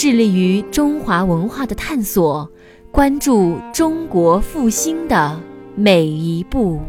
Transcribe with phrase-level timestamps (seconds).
[0.00, 2.48] 致力于中华文化的探索，
[2.92, 5.40] 关注中国复兴的
[5.74, 6.80] 每一步。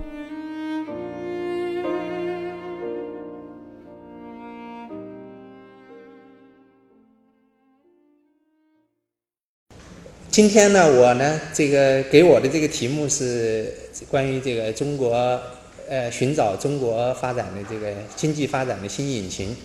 [10.30, 13.74] 今天呢，我呢，这个给我的这个题目是
[14.08, 15.42] 关于这个中国，
[15.90, 19.56] 呃，寻找中国发展的这个经济发展的新引擎。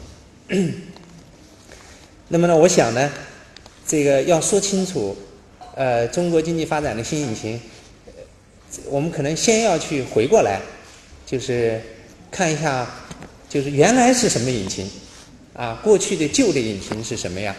[2.29, 3.11] 那么呢，我想呢，
[3.87, 5.17] 这个要说清楚，
[5.75, 7.61] 呃，中国经济发展的新引擎，
[8.87, 10.61] 我们可能先要去回过来，
[11.27, 11.81] 就是
[12.31, 12.89] 看一下，
[13.49, 14.91] 就是原来是什么引擎，
[15.53, 17.55] 啊，过去的旧的引擎是什么样。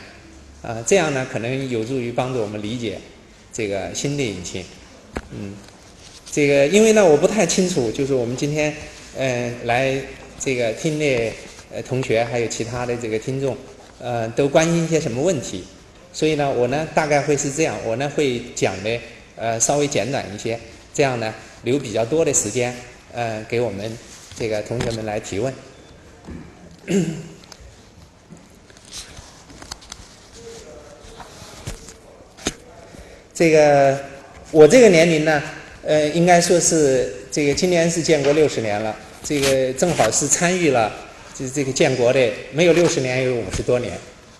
[0.61, 2.97] 啊，这样呢，可能有助于帮助我们理解
[3.53, 4.65] 这个新的引擎。
[5.29, 5.53] 嗯，
[6.31, 8.73] 这个因为呢，我不太清楚，就是我们今天
[9.15, 9.95] 嗯来
[10.39, 11.31] 这个听的
[11.71, 13.55] 呃同学，还有其他的这个听众，
[13.99, 15.63] 呃，都关心一些什么问题。
[16.15, 18.97] 所以呢，我呢大概会是这样，我呢会讲的
[19.35, 20.57] 呃稍微简短一些，
[20.93, 22.73] 这样呢留比较多的时间
[23.11, 23.97] 呃给我们
[24.39, 25.53] 这个同学们来提问。
[33.33, 33.99] 这个
[34.51, 35.43] 我这个年龄呢，
[35.83, 40.89] 呃，应该说是这个今年是建国六十年了，这个正好是参与了
[41.37, 43.91] 这这个建国的，没有六十年有五十多年，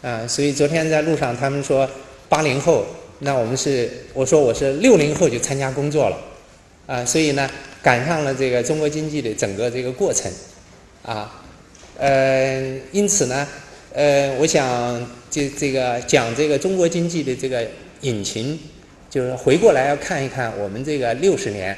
[0.06, 1.90] 啊，所以昨天在路上他们说
[2.30, 2.86] 八零后，
[3.20, 6.18] 那我们是我说我是六零后就参加工作了，
[6.86, 7.50] 啊，所以呢
[7.82, 10.32] 赶上了这个中国经济的整个这个过程，
[11.02, 11.44] 啊，
[11.98, 13.48] 呃，因此呢，
[13.94, 17.68] 呃，我想这这个讲这个中国经济的这个
[18.02, 18.60] 引擎。
[19.08, 21.78] 就是回过来要看一看我们这个六十年，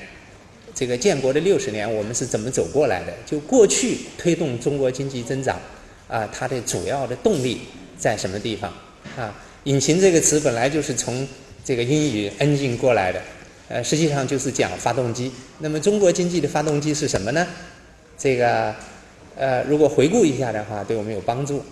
[0.73, 3.13] 这个建国的六十年，我们是怎么走过来的？
[3.27, 5.55] 就过去推动中国经济增长，
[6.07, 7.61] 啊，它的主要的动力
[7.97, 8.71] 在什么地方？
[9.17, 11.27] 啊，引擎这个词本来就是从
[11.63, 13.21] 这个英语 engine 过来的，
[13.69, 15.31] 呃，实际上就是讲发动机。
[15.59, 17.47] 那么中国经济的发动机是什么呢？
[18.17, 18.73] 这个，
[19.35, 21.63] 呃，如果回顾一下的话，对我们有帮助。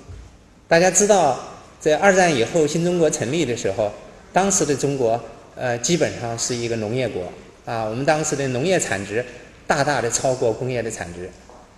[0.67, 1.39] 大家知道，
[1.79, 3.91] 在二战以后新中国成立的时候，
[4.33, 5.21] 当时的中国。
[5.57, 7.31] 呃，基本上是一个农业国
[7.63, 9.25] 啊，我们当时的农业产值
[9.65, 11.29] 大大的超过工业的产值，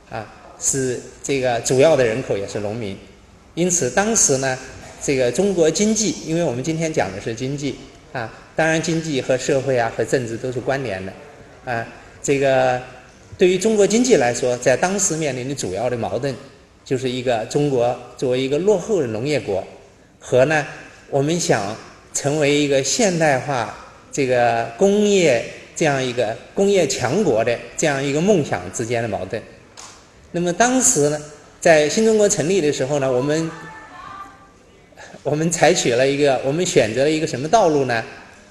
[0.09, 0.25] 啊，
[0.59, 2.97] 是这个主要的人口也是农民，
[3.57, 4.56] 因此当时呢，
[5.01, 7.75] 这个中国经济，因为我们今天讲的是经济
[8.13, 11.12] 啊，当然经济和社会啊和政治都是关联的，
[11.66, 11.84] 啊，
[12.22, 12.79] 这个
[13.35, 16.31] 对于中国经济来说，在当时面临的主要的矛盾，
[16.85, 19.63] 就是一个中国作为一个落后的农业国，
[20.19, 20.63] 和呢
[21.09, 21.75] 我们想。
[22.13, 23.78] 成为一个现代化
[24.12, 25.45] 这个工业
[25.75, 29.39] 这样一个工业强国的这样一个梦想之间的矛盾。
[30.31, 31.22] 那么当时呢，
[31.67, 33.51] 在新中国成立的时候呢，我们
[35.22, 38.01] 我们采取了一个，我们选择了一个什么道路呢？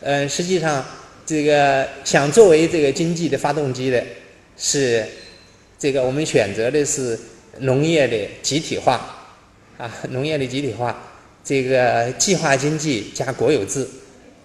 [0.02, 0.84] 嗯，实际上
[1.24, 4.04] 这个想作为这个经济的发动机的，
[4.58, 5.02] 是
[5.78, 7.18] 这个我们选择的是
[7.60, 9.24] 农业的集体化
[9.78, 11.02] 啊，农业的集体化。
[11.42, 13.88] 这个计划经济加国有制，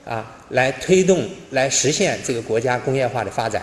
[0.05, 3.61] 啊，来推动、来实现这个国家工业化的发展，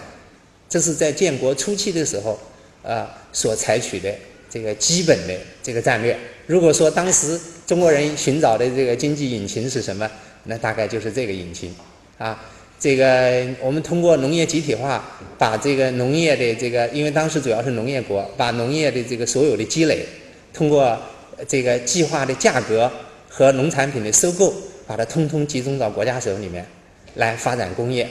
[0.69, 2.39] 这是在建国初期的时候，
[2.83, 4.15] 啊，所采取的
[4.51, 6.17] 这个基本的这个战略。
[6.47, 10.11] 如果说当时中国人寻找的这个经济引擎是什么，
[10.45, 11.75] 那大概就是这个引擎，
[12.19, 12.43] 啊，
[12.79, 15.05] 这个我们通过农业集体化，
[15.37, 20.05] 把这个农业的这个，因为当时主要是农业国，把农业的这个所有的积累，
[20.53, 20.99] 通过
[21.47, 22.91] 这个计划的价格。
[23.31, 24.53] 和农产品的收购，
[24.85, 26.67] 把它通通集中到国家手里面，
[27.15, 28.09] 来发展工业。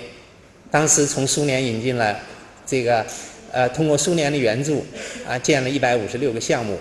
[0.72, 2.18] 当时从苏联引进了
[2.66, 3.06] 这个，
[3.52, 4.86] 呃，通过苏联的援助，
[5.28, 6.78] 啊，建了一百五十六个项目，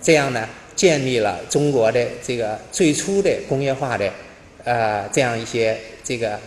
[0.00, 4.10] 这样呢，建立了中国的这个最初的工业化的，
[4.64, 6.38] 呃，这样一些这个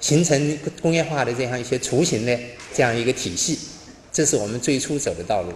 [0.00, 2.38] 形成工业化的这样一些雏形的
[2.72, 3.58] 这样一个体系。
[4.12, 5.52] 这是我们最初走的道路。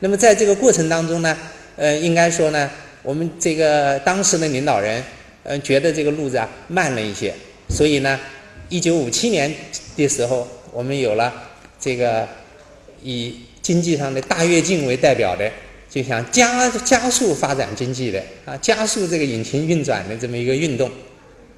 [0.00, 1.36] 那么在这个过程当中呢，
[1.76, 2.70] 呃，应该说呢。
[3.04, 5.02] 我们这个当时的领导人，
[5.44, 7.32] 嗯，觉得这个路子啊慢了一些，
[7.70, 8.18] 所以呢，
[8.68, 9.54] 一九五七年
[9.96, 11.32] 的时候，我们有了
[11.78, 12.28] 这个
[13.02, 15.50] 以经济上的大跃进为代表的
[15.88, 20.90] 就想加加速发展经济的啊，加速这个引擎运转的这么一个运动。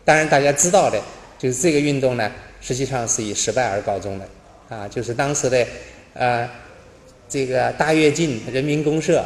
[0.05, 1.01] 当然，大家知道的，
[1.39, 4.29] 就是这个运动呢，实际上是以失败而告终的。
[4.69, 5.67] 啊，就是当时的
[6.15, 6.49] 呃
[7.29, 9.25] 这个大跃进、人民公社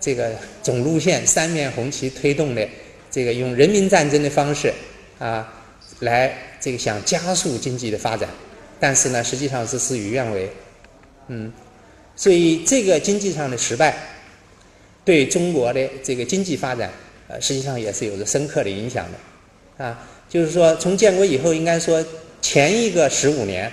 [0.00, 2.66] 这个总路线三面红旗推动的
[3.10, 4.72] 这个用人民战争的方式
[5.18, 5.46] 啊
[6.00, 8.28] 来这个想加速经济的发展，
[8.80, 10.50] 但是呢，实际上是事与愿违，
[11.28, 11.52] 嗯，
[12.14, 13.96] 所以这个经济上的失败。
[15.04, 16.90] 对中国的这个经济发展，
[17.28, 22.04] 呃，实际上也是有着深刻的影响的，啊，就是说从建国以后，应该说
[22.42, 23.70] 前一个十五年，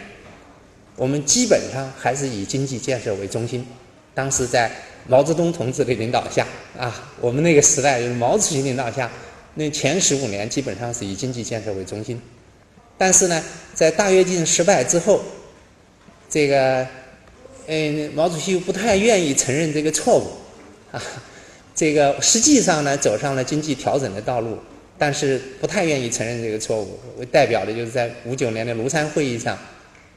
[0.96, 3.66] 我们基本上还是以经济建设为中心。
[4.14, 4.72] 当时在
[5.08, 6.46] 毛泽东同志的领导下，
[6.78, 9.10] 啊，我们那个时代就是毛主席领导下，
[9.56, 12.22] 那前十五年基本上是以经济建设为中心。
[12.96, 15.20] 但是呢，在大跃进失败之后，
[16.30, 16.88] 这个，
[17.68, 20.28] 嗯，毛主席又不太愿意承认这个错误。
[20.92, 21.02] 啊，
[21.76, 24.58] 这个实际上呢，走上了经济调整的道路，
[24.98, 27.00] 但是不太愿意承认这个错误。
[27.18, 29.58] 为代表的就是在五九年的庐山会议上，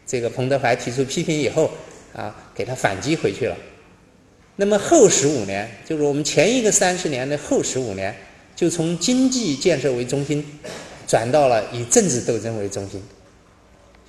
[0.06, 1.70] 这个彭德怀提出批评以后，
[2.14, 3.56] 啊，给他反击回去了。
[4.56, 8.14] 那么后十五年，就是我们前一个三十年的后十五年，
[8.54, 10.44] 就从经济建设为中心，
[11.06, 13.02] 转到了以政治斗争为中心。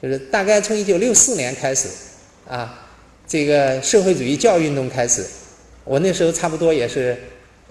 [0.01, 1.89] 就是大概从一九六四年开始，
[2.47, 2.86] 啊，
[3.27, 5.25] 这个社会主义教育运动开始。
[5.83, 7.17] 我那时候差不多也是，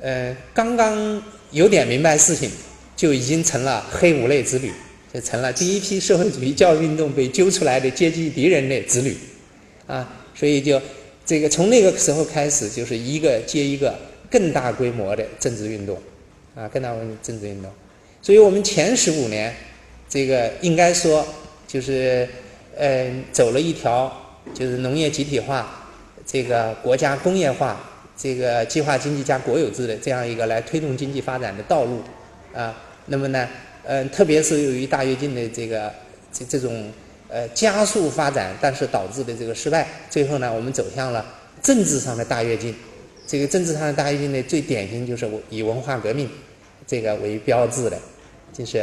[0.01, 2.51] 呃，刚刚有点明白事情，
[2.95, 4.71] 就已经成了黑五类子女，
[5.13, 9.17] 就成了第一批社会主义教育运动被揪出来的阶级敌人的子女，
[9.87, 10.81] 啊，所以就
[11.25, 13.99] 这个从那个时候开始，就是一个接一个
[14.31, 15.99] 更大规模的政治运动，
[16.55, 17.71] 啊，更大规模政治运动。
[18.23, 19.55] 所以我们前十五年，
[20.09, 21.27] 这个应该说
[21.69, 22.27] 就是，
[22.77, 25.89] 呃，走了一条就是农业集体化，
[26.25, 27.79] 这个国家工业化。
[28.19, 32.01] 这个计划经济加国有制的这样一个来推动经济发展的道路，
[32.55, 33.47] 啊，那么呢，
[33.85, 35.93] 嗯，特别是由于大跃进的这个
[36.33, 36.91] 这这种
[37.29, 41.23] 呃加速发展，但是导致的这个失败，最后呢，我们走向了
[41.63, 42.75] 政治上的大跃进。
[43.27, 46.27] 这个政治上的大跃进呢，最典型就是以文化革命
[46.87, 47.99] 这个为标志的，
[48.51, 48.83] 就是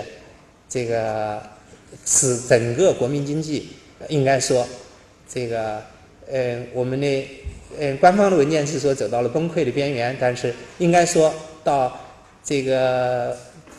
[0.69, 1.41] 这个
[2.05, 3.69] 使整个国民经济
[4.09, 4.63] 应该说
[5.33, 5.81] 这个
[6.29, 7.27] 呃我们的。
[7.79, 11.33] 嗯，官方的文件是说走到了崩溃的边缘，但是应该说
[11.63, 11.91] 到
[12.43, 13.35] 这个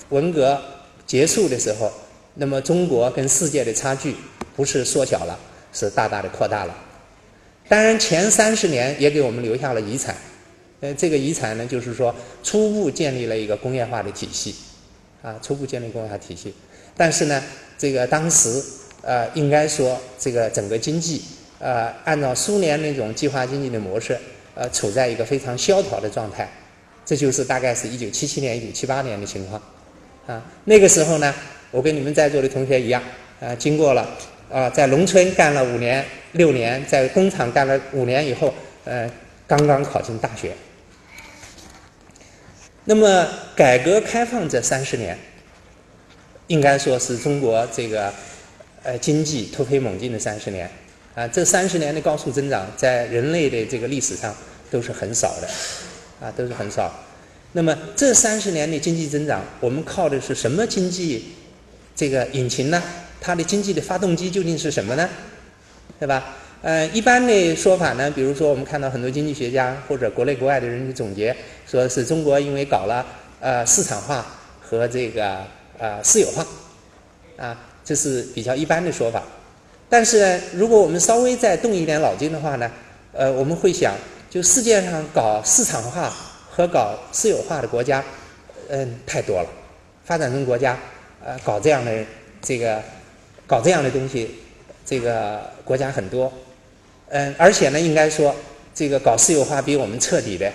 [0.09, 0.61] 文革
[1.06, 1.89] 结束的时候，
[2.35, 4.17] 那么中国跟世界的差距
[4.56, 5.39] 不是缩小了，
[5.73, 6.77] 是大大的扩大了。
[7.69, 10.17] 当然，前三十年也给我们留下了遗产。
[10.81, 12.12] 呃，这个遗产呢，就是说
[12.43, 14.56] 初步建立了一个工业化的体系，
[15.23, 16.53] 啊，初步建立工业化体系。
[16.97, 17.41] 但是呢，
[17.79, 18.61] 这个当时
[19.03, 21.23] 呃，应该说这个整个经济。
[21.65, 24.15] 呃，按照苏联那种计划经济的模式，
[24.55, 26.47] 呃，处在一个非常萧条的状态，
[27.07, 29.59] 这就是大概是一九七七年、一九七八年的情况。
[30.27, 31.35] 啊，那个时候呢，
[31.71, 33.03] 我跟你们在座的同学一样，
[33.41, 34.07] 啊，经过了
[34.53, 38.53] 啊，在农村干了五年、六年，在工厂干了五年以后，
[38.85, 39.11] 呃，
[39.47, 40.53] 刚刚考进大学。
[42.85, 43.27] 那么，
[43.57, 45.17] 改革开放这三十年，
[46.49, 48.13] 应该说是中国这个
[48.83, 50.71] 呃经济突飞猛进的三十年。
[51.15, 54.35] 啊，这三十年的高速增长，在人类的这个历史上
[54.71, 55.49] 都是很少的，
[56.21, 56.93] 啊，都是很少。
[57.53, 61.33] 那么这三十年的经济增长，我们靠的是什么经济
[61.94, 62.83] 这个引擎呢？
[63.21, 65.09] 它的经济的发动机究竟是什么呢？
[66.01, 66.35] 对吧？
[66.63, 71.35] 呃，一般的说法呢，比如说我们看到很多经济学家或者国内国外的人的总结，
[71.71, 73.06] 说是中国因为搞了
[73.39, 74.27] 呃市场化
[74.61, 75.44] 和这个
[75.79, 76.44] 呃私有化，
[77.37, 79.23] 啊，这是比较一般的说法。
[79.94, 82.69] 但是呢，如果我们稍微再动一点脑筋的话呢，
[83.13, 83.94] 呃，我们会想，
[84.29, 86.13] 就世界上搞市场化
[86.51, 88.03] 和搞私有化的国家，
[88.70, 89.48] 嗯，太多了。
[90.05, 90.77] 发展中国家，
[91.24, 92.05] 呃，搞这样的
[92.43, 92.82] 这个，
[93.46, 94.34] 搞这样的东西，
[94.84, 96.32] 这个国家很多。
[97.10, 98.34] 嗯，而且呢，应该说，
[98.74, 100.51] 这个搞私有化比我们彻底的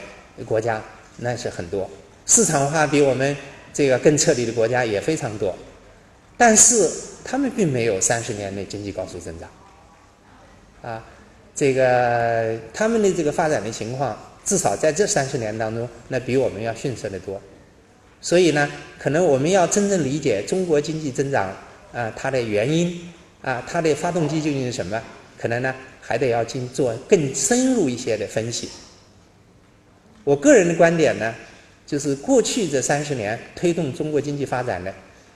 [0.46, 0.82] 国家
[1.16, 1.90] 那是很多，
[2.26, 3.34] 市场化比我们
[3.74, 5.56] 这个更彻底的国家也非常多。
[6.40, 6.90] 但是。
[7.22, 9.48] 他们并没有三十年内经济高速增长，
[10.82, 11.06] 啊，
[11.54, 17.40] 这个他们的这个发展的情况，至少在这三十年当中，那比我们要逊色的多。
[18.20, 18.68] 所以呢，
[18.98, 21.56] 可能我们要真正理解中国经济增长
[21.94, 23.00] 啊，它的原因
[23.44, 25.00] 啊，它的发动机究竟是什么，
[25.38, 28.70] 可能呢还得要经做更深入一些的分析。
[30.24, 31.36] 我个人的观点呢，
[31.86, 34.92] 就是过去这三十年推动中国经济发展的，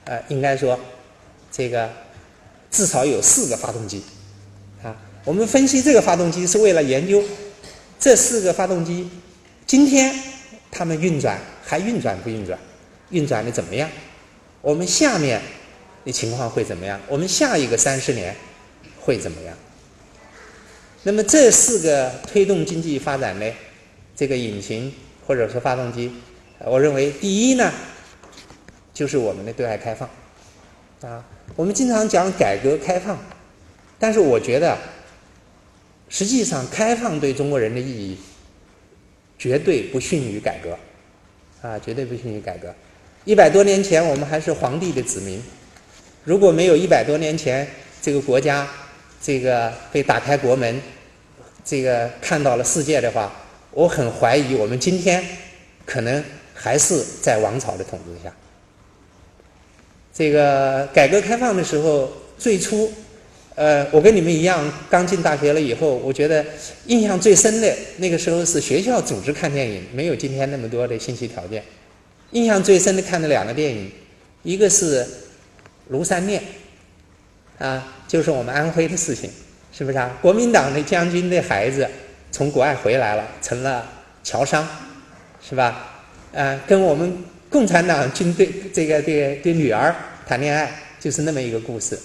[0.06, 0.76] 呃，应该说。
[1.56, 1.88] 这个
[2.68, 4.02] 至少有四个发动机，
[4.82, 7.22] 啊，我们分析这个发动机是为了研究
[8.00, 9.08] 这四个发动机
[9.64, 10.12] 今天
[10.72, 12.58] 它们运转还运转不运转？
[13.10, 13.88] 运转的怎么样？
[14.62, 15.40] 我们下面
[16.04, 17.00] 的情况会怎么样？
[17.06, 18.34] 我们下一个三十年
[18.98, 19.56] 会怎么样？
[21.04, 23.52] 那么这四个推动经济发展的
[24.16, 24.92] 这个引擎
[25.24, 26.12] 或者说发动机，
[26.64, 27.72] 我认为第一呢，
[28.92, 30.10] 就是我们的对外开放
[31.02, 31.24] 啊。
[31.56, 33.16] 我们经常讲改革开放，
[33.98, 34.76] 但是我觉得，
[36.08, 38.18] 实际上开放对中国人的意义，
[39.38, 40.76] 绝对不逊于改革，
[41.62, 42.74] 啊，绝对不逊于改革。
[43.24, 45.40] 一百多年前，我们还是皇帝的子民，
[46.24, 47.66] 如果没有一百多年前
[48.02, 48.68] 这个国家
[49.22, 50.82] 这个被打开国门，
[51.64, 53.32] 这个看到了世界的话，
[53.70, 55.24] 我很怀疑我们今天
[55.86, 58.34] 可能还是在王朝的统治下。
[60.16, 62.88] 这个改革开放的时候，最初，
[63.56, 66.44] 呃，我跟你们一样，刚进大学了以后，我觉得
[66.86, 71.60] 印象最深的那个时候是学校组织看电影，没有今天那么多的信息条件。
[72.30, 73.90] 印象最深的看的两个电影，
[74.44, 75.04] 一个是
[75.92, 76.40] 《庐山恋》，
[77.64, 79.28] 啊，就是我们安徽的事情，
[79.72, 80.16] 是不是啊？
[80.22, 81.84] 国民党的将军的孩子
[82.30, 83.84] 从国外回来了，成了
[84.22, 84.64] 侨商，
[85.42, 86.04] 是吧？
[86.32, 87.33] 啊，跟我们。
[87.54, 89.94] 共产党军队这个这个的女儿
[90.26, 90.68] 谈恋爱，
[90.98, 91.96] 就是那么一个故事。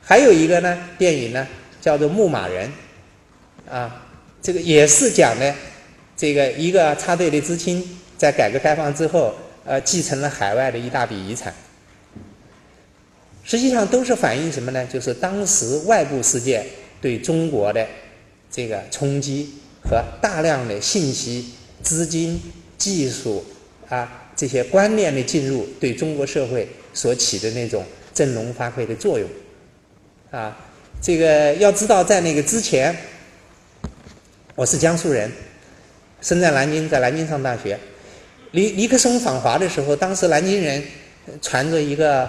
[0.00, 1.46] 还有一个呢，电影呢
[1.78, 2.72] 叫做《牧马人》，
[3.70, 4.06] 啊，
[4.40, 5.54] 这个也是讲的
[6.16, 9.34] 这个一个插队的知青在改革开放之后，
[9.66, 11.52] 呃，继承了海外的一大笔遗产。
[13.44, 14.86] 实际上都是反映什么呢？
[14.86, 16.64] 就是当时外部世界
[16.98, 17.86] 对中国的
[18.50, 19.50] 这个冲击
[19.82, 22.40] 和大量的信息、资金、
[22.78, 23.44] 技术
[23.90, 24.16] 啊。
[24.40, 29.28] 这些观念的进入对中国社会所起的那种振聋发聩的作用，
[30.30, 30.56] 啊，
[31.02, 32.96] 这个要知道，在那个之前，
[34.54, 35.30] 我是江苏人，
[36.22, 37.78] 生在南京，在南京上大学。
[38.52, 40.82] 尼尼克松访华的时候，当时南京人
[41.42, 42.26] 传着一个，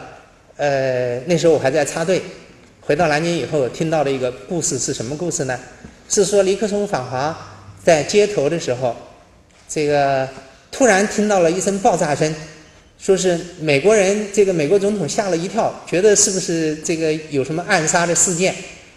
[0.57, 2.21] 呃，那时候我还在插队，
[2.81, 5.57] 回到南京以后听到的一个故事是什么故事呢？
[6.09, 8.93] 是说尼克松访华在街头的时候，
[9.69, 10.27] 这个。
[10.81, 12.33] 突然听到了一声爆炸声，
[12.97, 18.51] 说是美国人，这个美国总统吓了一跳，觉得是不是这个有什么暗杀的事件，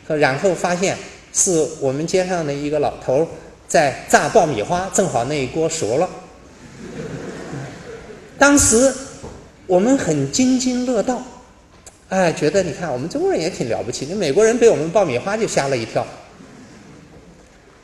[0.08, 0.96] 然后发现
[1.34, 3.28] 是我们街上的一个老头
[3.68, 6.08] 在炸爆米花，正好那一锅熟了。
[8.38, 8.90] 当时
[9.66, 11.22] 我们很津津乐道，
[12.08, 16.06] 哎，觉得你看我们中国人也挺了不起，那美国人被我们爆米花就吓了一跳。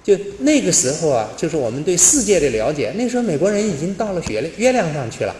[0.02, 2.92] 就那个时候啊，就是我们对世界的了解。
[2.97, 5.35] 那时候美国人已经到了月月亮上去了，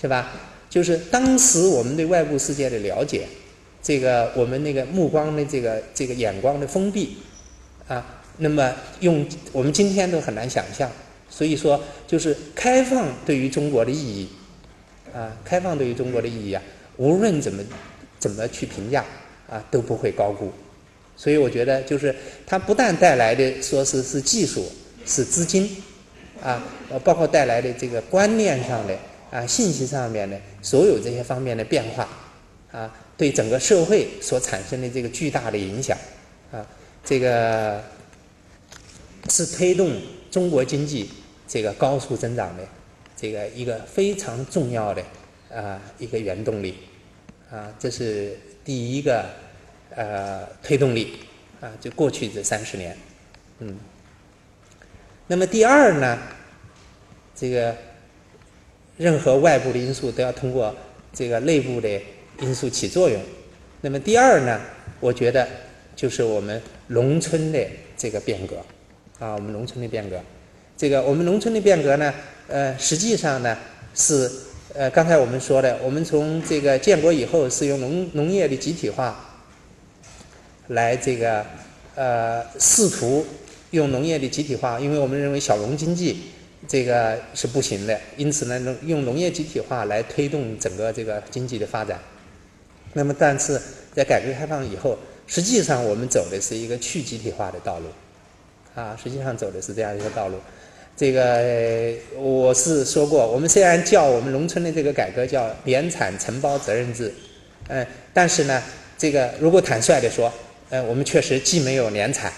[0.00, 0.32] 是吧？
[0.68, 3.26] 就是当时我们对外部世界的了解，
[3.82, 7.16] 这个我们那个目光的这个这个眼光的封闭
[7.88, 10.90] 啊，那么用我们今天都很难想象。
[11.30, 14.28] 所以说，就是开放对于中国的意义
[15.14, 16.62] 啊，开放对于中国的意义啊，
[16.96, 17.62] 无论怎么
[18.18, 19.04] 怎么去评价
[19.48, 20.52] 啊，都不会高估。
[21.16, 22.14] 所以我觉得，就是
[22.46, 24.70] 它不但带来的说是是技术、
[25.06, 25.82] 是资金，
[26.42, 26.62] 啊，
[27.02, 28.94] 包括带来的这个观念上的
[29.30, 32.06] 啊、信息上面的所有这些方面的变化，
[32.70, 35.96] 啊，对整个社会所产生的这个巨大的影响，
[36.52, 36.66] 啊，
[37.02, 37.82] 这个
[39.30, 39.98] 是推动
[40.30, 41.08] 中国经济
[41.48, 42.62] 这个高速增长的
[43.16, 45.02] 这个一个非常重要的
[45.50, 46.74] 啊一个原动力，
[47.50, 49.24] 啊，这是第一个。
[49.96, 51.14] 呃，推动力
[51.58, 52.94] 啊，就过去这三十年，
[53.60, 53.76] 嗯。
[55.26, 56.18] 那么第二呢，
[57.34, 57.74] 这个
[58.98, 60.76] 任何外部的因素都要通过
[61.14, 61.88] 这个内部的
[62.40, 63.18] 因素起作用。
[63.80, 64.60] 那么第二呢，
[65.00, 65.48] 我觉得
[65.96, 68.56] 就是我们农村的这个变革
[69.18, 70.20] 啊，我们农村的变革。
[70.76, 72.12] 这个我们农村的变革呢，
[72.48, 73.56] 呃，实际上呢
[73.94, 74.30] 是
[74.74, 79.25] 呃，刚才我们说的，我们从这个建国以后是用农农业的集体化。
[80.68, 81.44] 来这个
[81.94, 83.24] 呃，试图
[83.70, 86.22] 用农业的集体化，因为我们认为小农经济
[86.68, 91.98] 这个是不行的，因此呢，用农业集体化来推动整个这个经济的发展。
[92.92, 93.60] 那么，但是
[93.94, 97.86] 在改革开放以后，实际上我们走的是一个去集体化的道路，
[98.74, 100.36] 啊，实际上走的是这样一个道路。
[100.96, 107.12] 这个我是说过，我们虽然叫我们农村的这个改革叫联产承包责任制，
[107.68, 108.62] 嗯，但是呢，
[108.96, 110.32] 这个如果坦率的说，
[110.70, 112.32] 呃，我们确实既没有年产，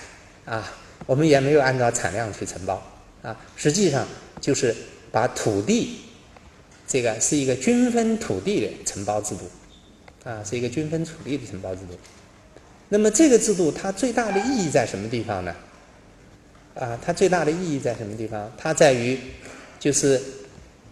[0.44, 0.70] 啊，
[1.06, 2.82] 我们也没有按照产量去承包，
[3.22, 4.06] 啊，实际上
[4.40, 4.74] 就是
[5.10, 6.00] 把土地，
[6.86, 9.50] 这个是一个均分土地的承包制度，
[10.28, 11.98] 啊，是一个均分土地的承包制度。
[12.90, 15.54] 那么这个制度它最大的意义在什么地方呢？
[16.74, 18.52] 啊，它最大的意义在什么地方？
[18.58, 19.18] 它在于，
[19.80, 20.20] 就是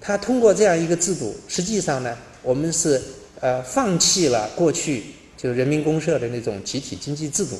[0.00, 3.00] 它通过这样一个制度，实际上呢，我们是
[3.40, 5.05] 呃放弃了过去
[5.47, 7.57] 就是人民公社的那种集体经济制度，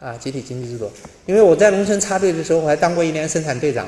[0.00, 0.90] 啊，集体经济制度。
[1.26, 3.86] 因为我在农村插队的时候，我还当过一年生产队长。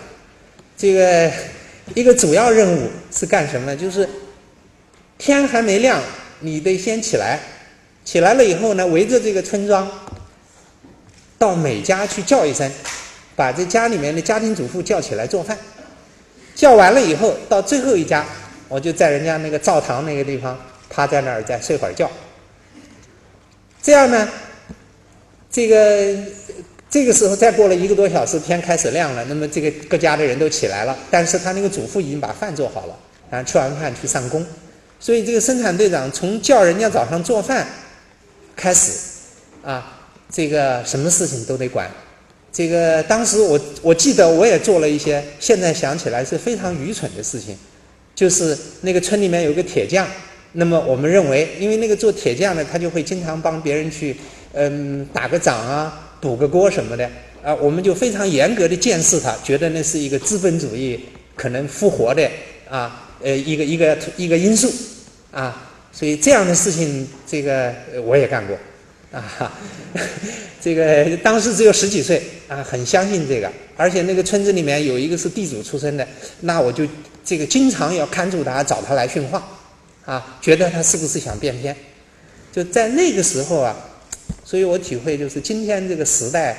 [0.76, 1.32] 这个
[1.94, 3.74] 一个主要任务是干什么呢？
[3.74, 4.06] 就是
[5.16, 6.02] 天还没亮，
[6.40, 7.40] 你得先起来，
[8.04, 9.90] 起来了以后呢，围着这个村庄，
[11.38, 12.70] 到每家去叫一声。
[13.34, 15.56] 把这家里面的家庭主妇叫起来做饭，
[16.54, 18.26] 叫完了以后，到最后一家，
[18.68, 22.10] 我就在人家那个灶堂那个地方趴在那儿再睡会儿觉。
[23.82, 24.28] 这样呢，
[25.50, 26.14] 这个
[26.88, 32.96] 这个时候再过了一个多小时，天开始亮了，那么这个各家的人都起来了，但是他那个主妇已经把饭做好了，
[33.28, 34.46] 然后，吃完饭去上工，
[35.00, 37.66] 所以这个生产队长从叫人家早上做饭
[38.54, 38.92] 开始，
[39.64, 41.90] 啊，这个什么事情都得管。
[42.52, 47.56] 这个当时我我记得我也做了一些，现在想起来是非常愚蠢的事情，
[48.14, 50.06] 就是那个村里面有个铁匠，
[50.52, 54.16] 那么我们认为，因为那个做铁匠的他就会经常帮别人去，
[54.52, 57.08] 嗯，打个掌啊，补个锅什么的，
[57.42, 61.00] 啊，我们就非常严格的监视他，觉得那是一个资本主义
[61.34, 62.28] 可能复活的
[62.68, 64.72] 啊，呃，一个一个一个因素，
[65.30, 67.72] 啊，所以这样的事情，这个
[68.04, 68.56] 我也干过。
[69.12, 69.52] 啊，
[70.58, 76.08] 这个当时只有十几岁啊，很相信这个，而且那个村子里面有一个是地主出身的，
[76.40, 76.86] 那我就
[77.22, 79.46] 这个经常要看住他，找他来训话，
[80.04, 81.76] 啊，觉得他是不是想变天？
[82.52, 83.76] 就在那个时候啊，
[84.44, 86.56] 所以我体会就是今天这个时代，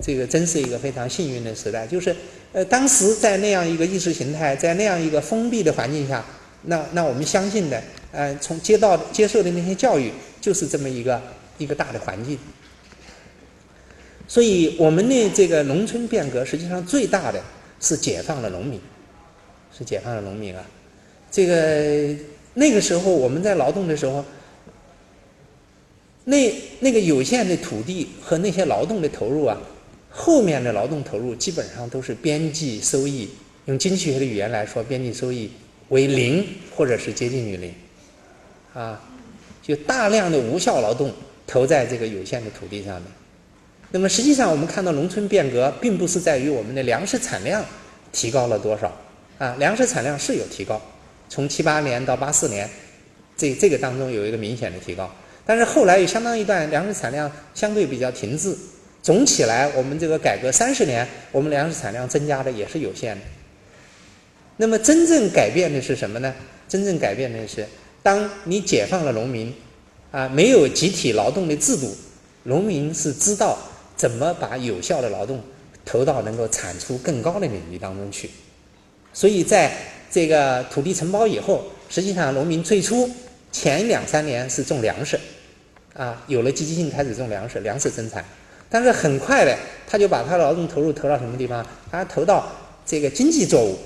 [0.00, 2.14] 这个真是一个非常幸运的时代，就是
[2.52, 6.24] 呃，当时在那样一个意识形态，在那样一个封闭的环境下，
[6.62, 7.82] 那那我们相信的，
[8.12, 11.20] 呃，从接到接受的那些教育，就是这么一个。
[11.56, 12.36] 一个大的环境，
[14.26, 17.40] 所以我们的这个农村变革实际上最大的
[17.80, 18.80] 是解放了农民，
[19.78, 20.66] 是解放了农民啊。
[21.30, 22.12] 这个
[22.54, 24.24] 那个时候我们在劳动的时候，
[26.24, 29.58] 那那个有限的土地和那些劳动的投入啊，
[30.08, 33.28] 后面的劳动投入基本上都是边际收益，
[33.66, 35.50] 用经济学的语言来说，边际收益
[35.90, 37.74] 为零或者是接近于零，
[38.72, 39.00] 啊，
[39.62, 41.12] 就大量的无效劳动。
[41.46, 43.04] 投在这个有限的土地上面，
[43.90, 47.62] 那么实际上我们看到农村变革，并不是在于我们的粮食产量
[48.10, 48.90] 提高了多少
[49.36, 50.80] 啊，粮食产量是有提高，
[51.34, 52.70] 从七八年到八四年，
[53.36, 55.12] 这这个当中有一个明显的提高，
[55.44, 58.56] 但是后来有相当一段粮食产量相对比较停滞，
[59.02, 63.22] 总起来我们这个改革三十年，我们粮食产量增加的也是有限的。
[64.58, 66.32] 那么真正改变的是什么呢？
[66.68, 67.66] 真正改变的是，
[68.00, 69.52] 当你解放了农民。
[70.12, 71.92] 啊，没有集体劳动的制度，
[72.44, 73.58] 农民是知道
[73.96, 75.42] 怎么把有效的劳动
[75.84, 78.30] 投到能够产出更高的领域当中去。
[79.12, 79.72] 所以在
[80.14, 83.10] 这个土地承包以后，实际上农民最初
[83.50, 85.18] 前两三年是种粮食，
[85.92, 88.24] 啊，有了积极性开始种粮食，粮食增产。
[88.70, 91.66] 但是很快的，他就把他劳动投入投到什么地方？
[91.90, 92.46] 他投到
[92.86, 93.76] 这个经济作物。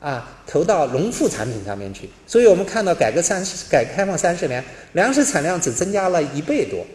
[0.00, 6.86] 啊，投到农副产品上面去，所以我们看到改革三、改革开放三十年，粮食产量只增加了一倍多，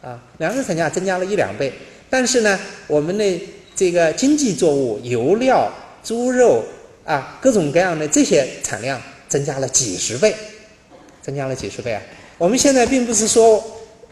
[0.00, 1.70] 啊，粮食产量增加了一两倍，
[2.08, 3.42] 但是呢，我们的
[3.76, 5.70] 这个经济作物、油料、
[6.02, 6.64] 猪肉
[7.04, 10.34] 啊，各种各样的这些产量增加了几十倍，
[11.22, 12.02] 增加了几十倍啊！
[12.38, 13.62] 我们现在并不是说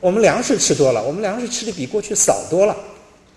[0.01, 2.77] 我们粮食吃多了，我们粮食吃的比过去少多了，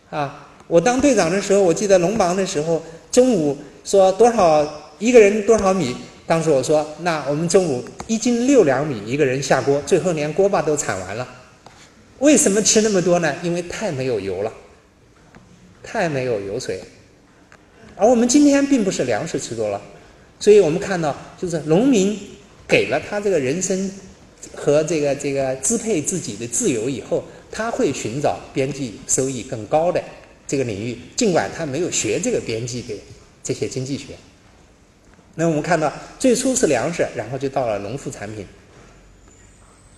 [0.09, 3.57] 啊，我当队长的时候，我记得农忙的时候，中午。
[3.85, 5.95] 说多少一个人多少米？
[6.25, 11.27] 当时我说，那我们中午一斤六两米，一个人下锅，最后连锅巴都铲完了。
[12.17, 13.31] 为什么吃那么多呢？
[13.43, 14.51] 因为太没有油了，
[15.83, 16.81] 太没有油水。
[17.95, 19.81] 而我们今天并不是粮食吃多了，
[20.39, 22.19] 所以我们看到，就是农民
[22.67, 23.91] 给了他这个人生
[24.53, 30.03] 和这个这个支配自己的自由以后，他会寻找边际收益更高的
[30.47, 32.93] 这个领域，尽管他没有学这个边际的。
[33.45, 34.15] 这些经济学，
[35.35, 38.43] 那我们看到最初是粮食，然后就到了农副产品，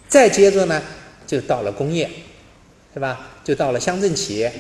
[0.09, 0.83] 再接着呢
[1.25, 2.09] 就到了工业，
[2.93, 3.29] 是吧？
[3.45, 4.51] 就到了乡镇企业，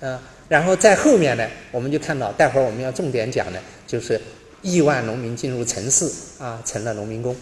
[0.00, 4.20] 嗯，然后在后面呢，我们就看到，待会儿我们要重点讲的，就是
[4.62, 7.36] 亿万农民进入城市啊，成了农民工，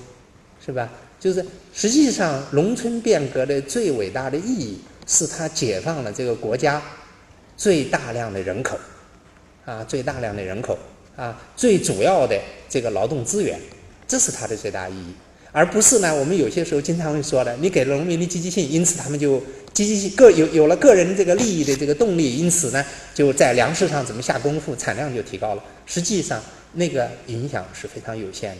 [0.64, 0.88] 是吧？
[1.18, 6.82] 就是实际上农村变革的最伟大的意义，是它解放了这个国家
[7.56, 8.78] 最大量的人口。
[9.64, 10.78] 啊，最大量的人口
[11.16, 13.58] 啊，最主要的这个劳动资源，
[14.06, 15.12] 这是它的最大意义，
[15.50, 19.42] 而不是呢，我们有些时候经常会说的，你给了农民的积极性，因此他们就
[19.76, 25.62] 积极性个有有了个人这个利益的这个动力，因此呢，就在粮食上怎么下功夫，产量就提高了。
[25.84, 28.56] 实际上，那个影响是非常有限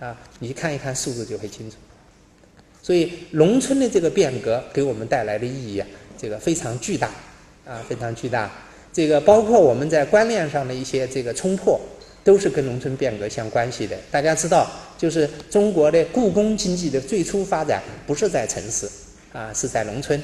[0.00, 1.76] 的，啊，你看一看数字就会清楚。
[2.82, 5.86] 所以，农村的这个变革给我们带来的意义啊，
[6.18, 7.12] 这个非常巨大，
[7.64, 8.50] 啊，非常巨大。
[8.92, 11.80] 这个包括我们在观念上的一些这个冲破，
[12.24, 13.96] 都是跟农村变革相关系的。
[14.10, 18.90] 大家知道，就是中国的故宫经济的最初发展不是在城市，
[19.32, 20.20] 啊，是在农村。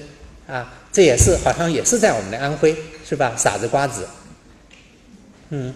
[0.46, 2.76] 啊，这也是好像也是在我们的安徽，
[3.09, 3.35] 是吧？
[3.37, 4.07] 傻子瓜子，
[5.50, 5.72] 嗯，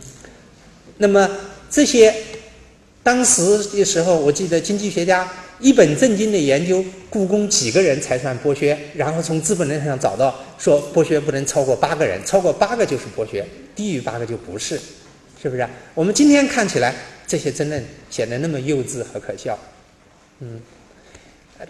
[0.98, 1.29] 那么
[1.70, 2.14] 这些
[3.02, 14.79] 当时的时候，我记得经济学家一本正经的研究故宫几个人才算剥削，然后从资本论上找到说剥削不能超过八个人，超过八个就是剥削，低于八个就不是，
[15.40, 15.66] 是不是？
[15.94, 16.94] 我们今天看起来
[17.26, 19.59] 这些争论显得那么幼稚和可笑，
[20.40, 20.61] 嗯，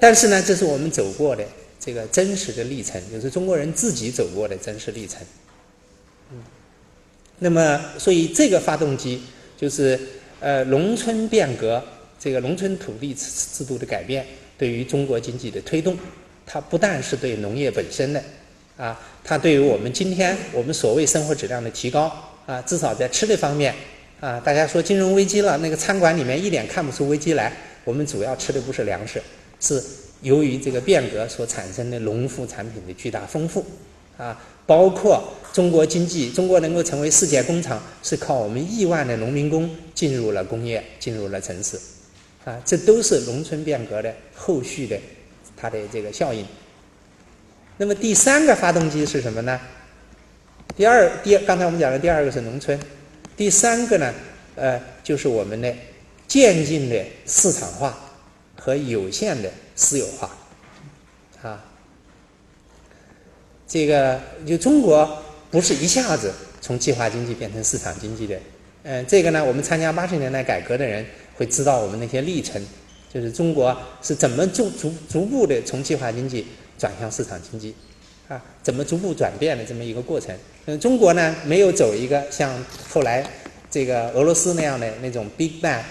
[0.01, 1.45] 但是呢，这是我们走过的。
[1.87, 5.21] 这个真实的历程，就是中国人自己走过的真实历程。
[6.33, 6.43] 嗯，
[7.39, 9.23] 那么，所以这个发动机
[9.57, 9.97] 就是
[10.41, 11.81] 呃，农村变革，
[12.19, 14.27] 这个农村土地制度的改变，
[14.59, 15.97] 对于中国经济的推动，
[16.45, 18.21] 它不但是对农业本身的
[18.77, 22.13] 啊，它对于我们今天我们所谓生活质量的提高
[22.47, 23.73] 啊，至少在吃的方面
[24.19, 27.53] 啊，大家说金融危机了，那个餐馆里面一点看不出危机来，
[27.85, 29.23] 我们主要吃的不是粮食，
[29.61, 29.81] 是。
[30.27, 33.65] 由于这个变革所产生的农副产品的巨大丰富，
[34.17, 34.37] 啊，
[34.67, 41.79] 包括中国经济，中国能够成为世界工厂，是靠我们亿万的农民工进入了工业，进入了城市，
[42.45, 44.99] 啊，这都是农村变革的后续的
[45.57, 46.45] 它的这个效应。
[47.77, 49.61] 那么第三个发动机是什么呢？
[50.77, 52.77] 第二，第刚才我们讲的第二个是农村，
[53.37, 54.13] 第三个呢，
[54.57, 55.73] 呃，就是我们的
[56.27, 57.97] 渐进的市场化
[58.67, 59.49] 和有限的。
[59.79, 60.35] 私有化，
[61.43, 61.63] 啊，
[63.69, 68.41] 这个就中国不是一下子从计划经济变成市场经济的，
[68.85, 72.59] 嗯，这个呢，我们参加八十年代改革的人会知道我们那些历程，
[73.13, 76.47] 就是中国是怎么逐逐逐步的从计划经济
[76.79, 77.75] 转向市场经济，
[78.29, 80.35] 啊，怎么逐步转变的这么一个过程。
[80.65, 83.31] 嗯，中国呢没有走一个像后来
[83.71, 85.83] 这个俄罗斯那样的那种 big bang，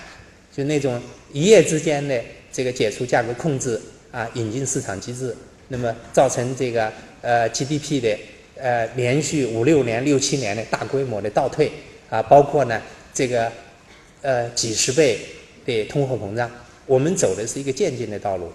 [0.51, 0.99] 就那种
[1.31, 2.19] 一夜之间的。
[2.55, 3.77] 这个解除价格控制
[4.13, 5.35] 啊，引进市场机制，
[5.67, 6.89] 那么造成这个
[7.21, 8.17] 呃 GDP 的
[8.55, 11.69] 呃连续五六年、六七年的大规模的倒退
[12.09, 12.81] 啊，包括呢
[13.13, 13.51] 这个
[14.21, 15.19] 呃几十倍
[15.65, 16.49] 的通货膨胀，
[16.85, 18.49] 我们走的是一个渐进的道路。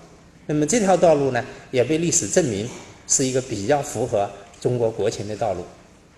[0.46, 2.66] 那么这条道路呢，也被历史证明
[3.06, 4.30] 是一个比较符合
[4.62, 5.62] 中国国情的道路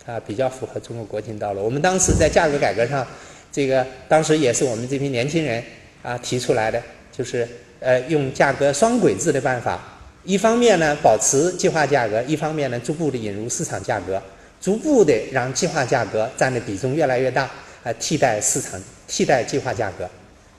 [0.06, 1.60] 啊，比较符合中国国情道路。
[1.64, 3.04] 我们当时在价格改革上，
[3.50, 5.60] 这个当时也是我们这批年轻人
[6.00, 7.48] 啊提出来的，就是。
[7.82, 9.82] 呃，用价格双轨制的办法，
[10.22, 14.22] 一方面呢保持计划价格，一方面呢逐步的引入市场价格，
[14.60, 17.50] 逐步的让计划价格占的比重越来越大，
[17.82, 20.08] 啊，替代市场，替代计划价格。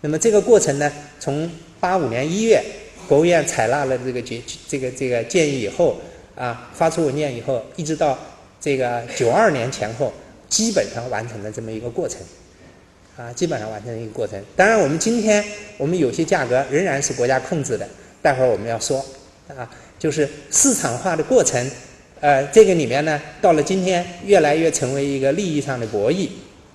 [0.01, 2.61] 那么这个过程呢，从八五年一月，
[3.07, 5.95] 国务院采纳了这个决这个这个建议以后，
[6.35, 8.19] 啊，发出文件以后，一直到
[8.59, 10.11] 这个九二年前后，
[10.49, 12.19] 基本上完成了这么一个过程。
[13.15, 14.41] 啊，基本上完成一个过程。
[14.55, 15.43] 当然，我们今天
[15.77, 17.87] 我们有些价格仍然是国家控制的。
[18.21, 19.05] 待会儿我们要说，
[19.49, 21.69] 啊，就是市场化的过程，
[22.21, 26.29] 呃，这个里面呢，到了今天越来越成为一个利益上的博弈，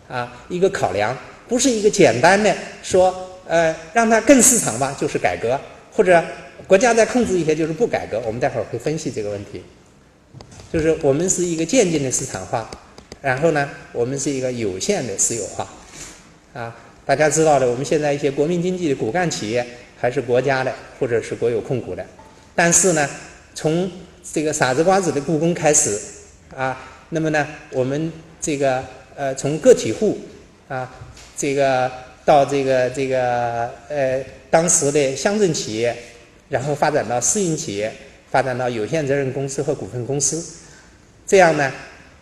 [0.07, 1.17] 啊，一个考量，
[1.49, 5.59] 不是一个简单的说，呃，让它更市场化就是改革，
[5.91, 6.23] 或者
[6.67, 8.21] 国家再控制一些就是不改革。
[8.27, 9.65] 我们待会儿会分析这个问题，
[10.71, 12.71] 就是我们是一个渐进的市场化，
[13.23, 15.67] 然后呢，我们是一个有限的私有化。
[16.55, 19.65] 啊，大家知道的，我们现在一些国民经济的骨干企业
[20.01, 22.05] 还是国家的，或者是国有控股的。
[22.55, 23.09] 但是呢，
[23.55, 23.91] 从
[24.33, 25.99] 这个傻子瓜子的故宫开始，
[26.57, 26.77] 啊，
[27.11, 28.83] 那么呢，我们这个
[29.15, 30.19] 呃，从个体户
[30.69, 30.91] 啊，
[31.37, 31.91] 这个
[32.25, 35.95] 到这个这个呃，当时的乡镇企业，
[36.49, 37.93] 然后发展到私营企业，
[38.31, 40.45] 发展到有限责任公司和股份公司，
[41.27, 41.73] 这样呢，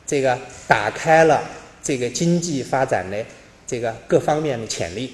[0.06, 1.42] 这个打开了
[1.82, 3.16] 这个经济发展的。
[3.66, 5.12] 这个各方面的潜力，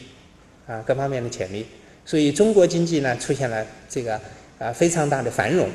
[0.66, 1.66] 啊，各方面的潜力，
[2.04, 4.20] 所以中国经济呢出现了这个
[4.58, 5.66] 啊非常大的繁荣，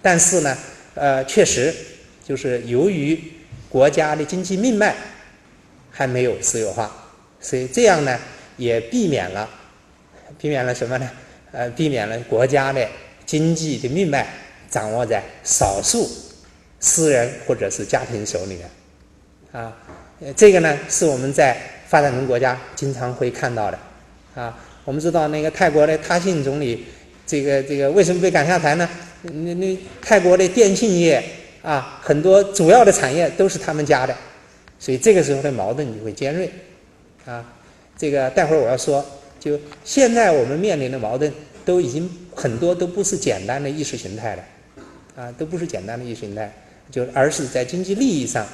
[0.00, 0.56] 但是呢，
[0.94, 1.74] 呃，确实
[2.24, 3.20] 就是由于
[3.68, 4.96] 国家的经济命脉
[5.90, 6.90] 还没有私有化，
[7.40, 8.18] 所以这样呢
[8.56, 9.46] 也避免了
[10.38, 11.10] 避免了什么呢？
[11.52, 12.88] 呃，避免了国家的
[13.26, 14.26] 经济的命脉
[14.70, 16.08] 掌握在少数
[16.80, 18.70] 私人或者是家庭手里面，
[19.52, 19.76] 啊，
[20.34, 21.54] 这个呢是我们在。
[21.88, 23.78] 发展中国家经常会看到的，
[24.34, 26.84] 啊，我们知道那个泰国的他信总理，
[27.26, 28.88] 这个这个为什么被赶下台呢？
[29.22, 31.24] 那那泰国的电信业
[31.62, 34.14] 啊，很多主要的产业都是他们家的，
[34.78, 36.50] 所以这个时候的矛盾就会尖锐
[37.24, 37.44] 啊。
[37.96, 39.04] 这个待会儿我要说，
[39.40, 41.32] 就现在我们面临的矛盾
[41.64, 44.44] 都已经很多都不是简单的意识形态了
[45.16, 46.52] 啊，都不是简单的意识形态，
[46.90, 48.46] 就而是在经济利益上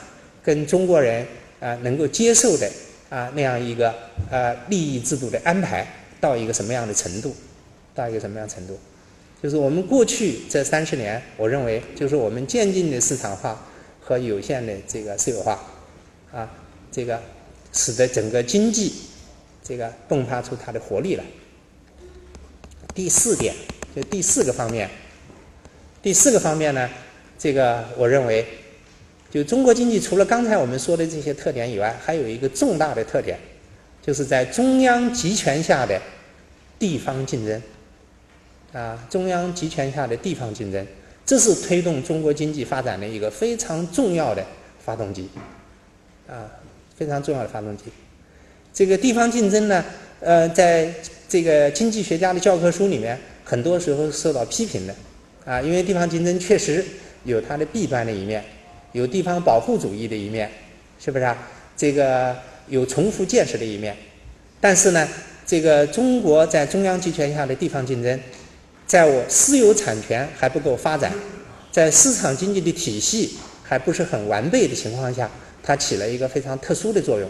[0.43, 1.27] 跟中国人
[1.61, 2.71] 啊能够接受的
[3.11, 3.95] 啊那样一个
[4.31, 5.87] 呃利益制度的安排
[6.21, 7.35] 到一个什么样的程度，
[7.95, 8.79] 到一个什么样程度。
[9.43, 13.67] 就是我们过去这三十年，我认为就是我们渐进的市场化
[14.01, 15.61] 和有限的这个私有化，
[16.33, 16.51] 啊，
[16.91, 17.21] 这个
[17.73, 18.95] 使得整个经济
[19.63, 21.25] 这个迸发出它的活力来。
[22.95, 23.55] 第四点，
[23.95, 24.89] 就第四个方面，
[26.01, 26.89] 第四个方面呢，
[27.39, 28.47] 这个我认为，
[29.35, 33.37] 就中国经济除了刚才我们说的这些特点以外，还有一个重大的特点，
[34.01, 36.01] 就是在中央集权下的
[36.79, 37.61] 地方竞争。
[38.73, 40.87] 啊，中央集权下的地方竞争，
[41.27, 44.45] 这是推动中国经济发展的一个非常重要的
[44.85, 45.29] 发动机，
[46.29, 46.47] 啊，
[46.97, 47.85] 非常重要的发动机。
[48.73, 49.85] 这个地方竞争呢，
[50.21, 50.95] 呃，在
[51.29, 54.95] 这个经济学家的教科书里面，很多时候受到批评的，
[55.45, 56.85] 啊，因为地方竞争确实
[57.25, 58.45] 有它的弊端的一面，
[58.95, 60.49] 有地方保护主义的一面，
[61.01, 61.37] 是不是啊？
[61.77, 62.35] 这个
[62.69, 63.95] 有重复建设的一面，
[64.61, 65.09] 但是呢，
[65.45, 68.19] 这个中国在中央集权下的地方竞争。
[68.87, 71.13] 在我私有产权还不够发展，
[71.73, 75.29] 在市场经济的体系还不是很完备的情况下，
[75.61, 77.29] 它起了一个非常特殊的作用，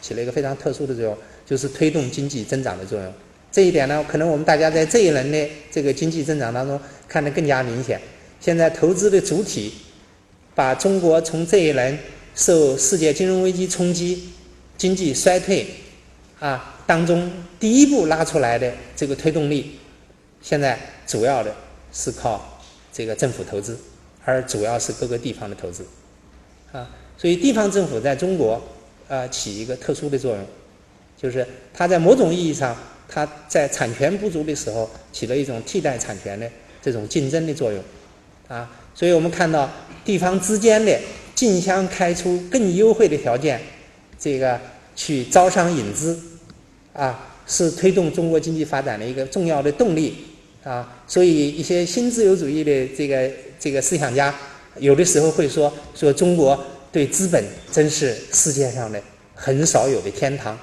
[0.00, 3.12] 起了一个非常特殊的作用，就是推动经济增长的作用。
[3.50, 8.00] 这一点呢，可能我们大家在这一轮的这个经济增长当中看得更加明显。
[8.38, 9.72] 现在投资的主体
[10.58, 11.96] 把中国从这一轮
[12.34, 14.30] 受世界金融危机冲击、
[14.76, 15.64] 经济衰退
[16.40, 19.78] 啊当中第一步拉出来的这个推动力。
[20.42, 21.54] 现在主要的
[21.92, 22.60] 是靠
[22.92, 23.78] 这个政府投资，
[24.24, 25.86] 而主要是各个地方的投资，
[26.72, 28.60] 啊，所以地方政府在中国
[29.06, 30.44] 啊起一个特殊的作用，
[31.16, 32.76] 就是它在某种意义上，
[33.08, 36.50] 它在产权不足的时候起了一种替代产权的
[36.82, 37.80] 这种竞争的作用，
[38.48, 38.68] 啊，
[38.98, 39.70] 所以我们看到
[40.04, 40.98] 地方之间的
[41.32, 43.60] 竞相开出更优惠的条件，
[44.18, 44.60] 这个
[44.96, 46.18] 去招商引资，
[46.92, 50.24] 啊，是推动中国经济发展的一个重要的动力。
[50.64, 54.34] 啊，所以一些新自由主义的这个这个思想家，
[54.78, 56.58] 有的时候会说说中国
[56.90, 59.00] 对资本真是世界上的
[59.34, 60.58] 很少有的天堂，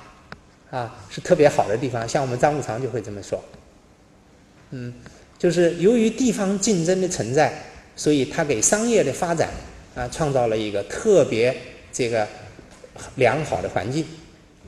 [0.70, 2.08] 啊，是特别好的地方。
[2.08, 3.42] 像我们张五常就会这么说，
[4.72, 4.94] 嗯，
[5.40, 7.64] 就是由于地方竞争的存在，
[7.96, 9.50] 所以它给商业的发展
[9.96, 11.56] 啊创造了一个特别
[11.92, 12.28] 这个
[13.16, 14.06] 良好的环境。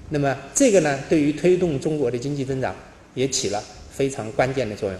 [0.09, 2.73] 那么这个呢，对于推动中国的经济增长
[3.13, 3.61] 也起了
[3.91, 4.99] 非常关键的作用。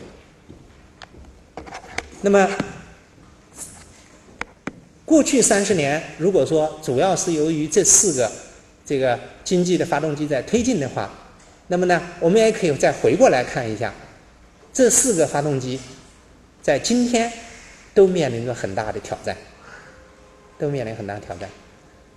[2.21, 2.49] 那么，
[5.05, 8.29] 过去三十年，如果说主要是由于这四个
[8.85, 11.09] 这个经济的发动机在推进的话，
[11.67, 13.93] 那么呢，我们也可以再回过来看一下，
[14.73, 15.79] 这四个发动机
[16.61, 17.31] 在今天
[17.97, 19.36] 都面临着很大的挑战，
[20.60, 21.49] 都面临很大的挑战。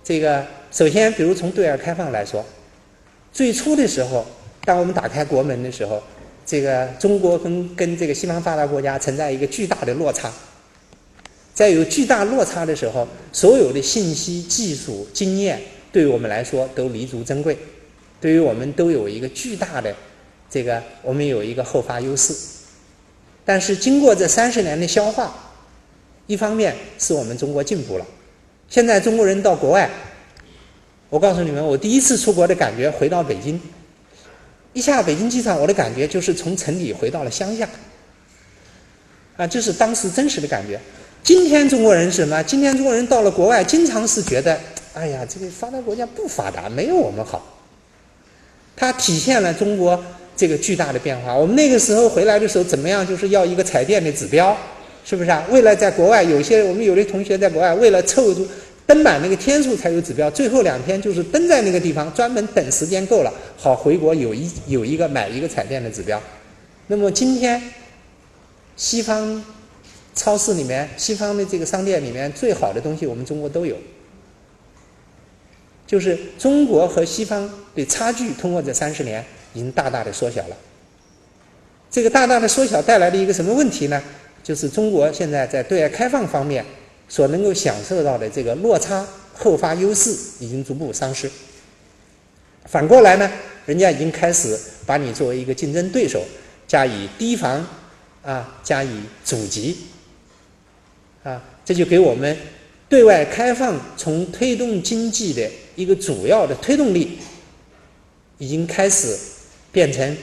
[0.03, 2.45] 这个首先，比如从对外开放来说，
[3.33, 4.23] 最初的时候，
[4.63, 5.99] 当我们打开国门的时候。
[6.43, 10.29] 这个中国跟跟这个西方发达国家存在一个巨大的落差，
[11.53, 15.61] 在有巨大落差的时候，所有的信息、技术、经验，
[15.93, 17.57] 对于我们来说都弥足珍贵，
[18.19, 19.95] 对于我们都有一个巨大的
[20.49, 22.35] 这个我们有一个后发优势。
[23.45, 25.50] 但是经过这三十年的消化，
[26.27, 28.05] 一方面是我们中国进步了，
[28.69, 29.89] 现在中国人到国外，
[31.09, 33.59] 我告诉你们，我第一次出国的感觉，回到北京。
[34.73, 37.67] 一下北京机场，我的感觉就是从城里回到了乡下，
[39.35, 40.79] 啊，这是当时真实的感觉。
[41.21, 42.41] 今天中国人是什么？
[42.43, 44.57] 今天中国人到了国外，经常是觉得，
[44.93, 47.59] 哎呀，这个发达国家不发达，没有我们好。
[48.73, 50.01] 它体现了中国
[50.37, 51.35] 这个巨大的变化。
[51.35, 53.05] 我们那个时候回来的时候怎么样？
[53.05, 54.57] 就是要一个彩电的指标，
[55.03, 55.45] 是不是啊？
[55.49, 58.47] 为了在国外，有些我们有的同学在国外，为了凑住。
[58.87, 66.21] 登满那个天数才有指标，最后两天就是登在那个地方，专门等时间够了，好回国有一有一个买一个彩电的指标。
[66.87, 67.61] 那么今天，
[68.75, 69.41] 西方
[70.13, 73.77] 超市里面、西方的这个商店里面最好的东西，我们中国都有。
[75.87, 80.57] 就是中国和西方的差距，通过这三十年已经大大的缩小了。
[81.89, 84.03] 这个大大的缩小带来的一个什么问题呢？
[84.43, 86.65] 就是中国现在在对外开放方面。
[87.11, 91.29] 所能够享受到的这个落差后发优势已经逐步丧失。
[92.63, 93.29] 反过来呢，
[93.65, 96.23] 人家已经开始把你作为一个竞争对手，
[96.69, 97.67] 加以提防
[98.23, 99.75] 啊，加以阻击
[101.23, 102.37] 啊，这就给我们
[102.87, 107.17] 对外开放从推动经济的一个主要的推动力，
[108.37, 109.17] 已经开始
[109.73, 110.15] 变成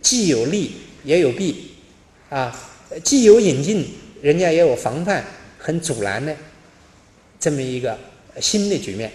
[0.00, 1.72] 既有利也有弊，
[2.28, 2.69] 啊，
[3.04, 3.86] 既有引进，
[4.20, 5.24] 人家也有防范，
[5.58, 6.34] 很阻拦的
[7.38, 7.96] 这么一个
[8.40, 9.10] 新的局面，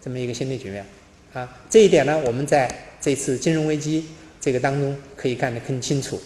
[0.00, 0.84] 这么一个新的局面，
[1.32, 4.06] 啊，这一点呢，我们在这次金融危机
[4.40, 6.20] 这个当中可以看得更清楚，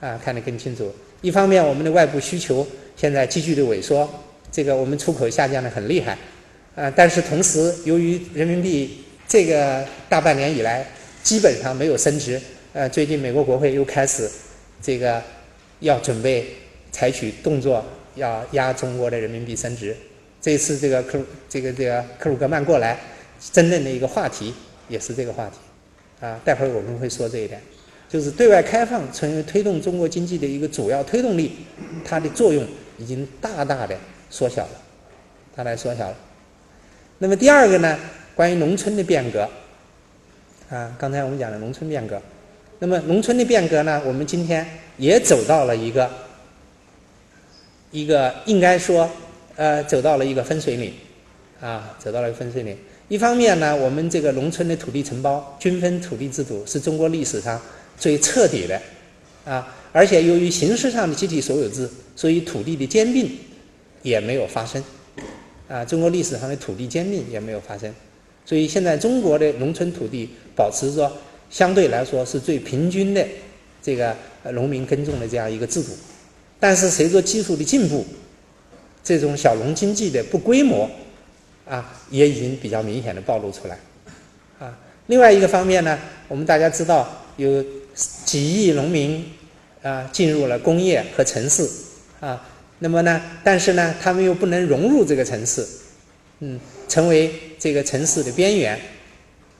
[0.00, 0.94] 啊，看得更清楚。
[1.22, 2.66] 一方面，我们的外部需求
[2.96, 4.08] 现在急剧的萎缩，
[4.52, 6.16] 这个我们出口下降的很厉害，
[6.74, 10.86] 啊，但是同时，由于人民币这个大半年以来
[11.22, 12.40] 基本上没有升值，
[12.72, 14.30] 呃，最近美国国会又开始
[14.80, 15.22] 这个
[15.80, 16.46] 要准备
[16.90, 17.84] 采取动作，
[18.14, 19.96] 要压中国的人民币升值。
[20.40, 22.98] 这次这个克这个这个克鲁格曼过来，
[23.52, 24.54] 争论的一个话题
[24.88, 25.56] 也是这个话题，
[26.24, 27.60] 啊，待会儿我们会说这一点。
[28.08, 31.56] 就是对外开放成为推动中国经济的一个主要推动力，
[32.04, 32.64] 它的作用
[32.98, 33.98] 已经大大的
[34.30, 34.80] 缩小了，
[35.56, 36.16] 大大缩小了。
[37.18, 37.98] 那么第二个呢，
[38.36, 39.48] 关于农村的变革，
[40.70, 42.22] 啊，刚才我们讲的农村变革，
[42.78, 44.66] 那么农村的变革呢，我们今天
[44.98, 46.10] 也走到了一个
[47.90, 49.08] 一个应该说，
[49.56, 50.92] 呃，走到了一个分水岭，
[51.60, 52.76] 啊，走到了一个分水岭。
[53.08, 57.60] 一方面呢，我们这个农村的土地承包、均分土地制度是中国历史上。
[57.98, 58.78] 最彻底的，
[59.46, 63.30] 啊，而且由于形式上的集体所有制，所以土地的兼并
[64.02, 64.84] 也没有发生，
[65.66, 67.90] 啊，中国历史上的土地兼并也没有发生，
[68.44, 71.10] 所以现在中国的农村土地保持着
[71.50, 73.26] 相对来说是最平均的
[73.82, 74.16] 这个
[74.52, 75.90] 农民耕种的这样一个制度，
[76.58, 78.04] 但是随着技术的进步，
[79.02, 80.90] 这种小农经济的不规模，
[81.66, 83.78] 啊，也已经比较明显的暴露出来，
[84.58, 87.64] 啊，另外一个方面呢，我们大家知道有。
[88.26, 89.24] 几亿农民
[89.82, 91.66] 啊进入了工业和城市
[92.20, 92.46] 啊，
[92.80, 95.66] 那么呢，但是呢，他们又不能融入这个城市，
[96.40, 98.78] 嗯，成为这个城市的边缘，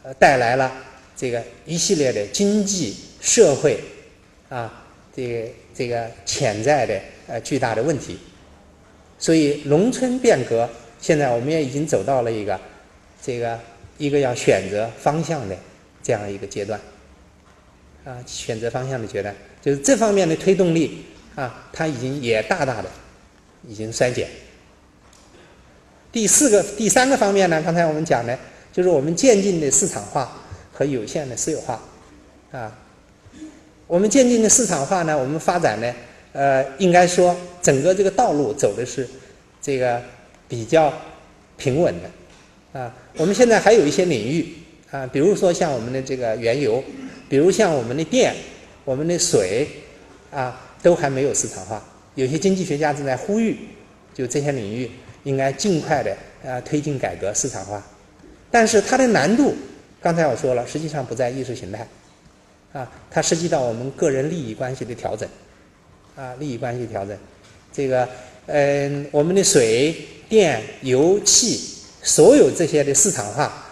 [0.02, 0.70] 呃，带来了
[1.16, 3.80] 这个一系列的经济社会
[4.50, 4.84] 啊，
[5.16, 8.18] 这个这个潜在的呃巨大的问题。
[9.18, 10.68] 所以，农村变革
[11.00, 12.60] 现在我们也已经走到了一个
[13.22, 13.58] 这个
[13.96, 15.56] 一个要选择方向的
[16.02, 16.78] 这样一个阶段。
[18.04, 22.88] 啊，选择方向的阶段，就是这方面的推动力啊，它已经也大大的
[23.66, 24.28] 已经衰减。
[26.12, 28.38] 第四个、第三个方面呢，刚才我们讲的，
[28.72, 30.40] 就是我们渐进的市场化
[30.76, 31.80] 和有限的私有化
[32.52, 32.76] 啊。
[33.86, 35.94] 我们渐进的市场化呢，我们发展呢，
[36.32, 39.08] 呃，应该说整个这个道路走的是
[39.62, 40.02] 这个
[40.46, 40.92] 比较
[41.56, 42.94] 平稳的啊。
[43.16, 44.54] 我们现在还有一些领域
[44.90, 46.84] 啊，比如说像我们的这个原油。
[47.28, 48.32] 比如像我们的电、
[48.84, 49.66] 我们的水，
[50.30, 51.82] 啊，都还没有市场化。
[52.14, 53.56] 有些经济学家正在呼吁，
[54.14, 54.88] 就这些领域
[55.24, 57.84] 应该尽快的啊推进改革市场化。
[58.48, 59.56] 但是它的难度，
[60.00, 61.86] 刚才我说了，实际上不在意识形态，
[62.72, 65.28] 啊，它涉及到我们个人利益关系的调整，
[66.14, 67.16] 啊，利益关系调整。
[67.72, 68.08] 这个，
[68.46, 69.94] 嗯，我们的水
[70.28, 71.60] 电油气，
[72.02, 73.64] 所有这些的市场化。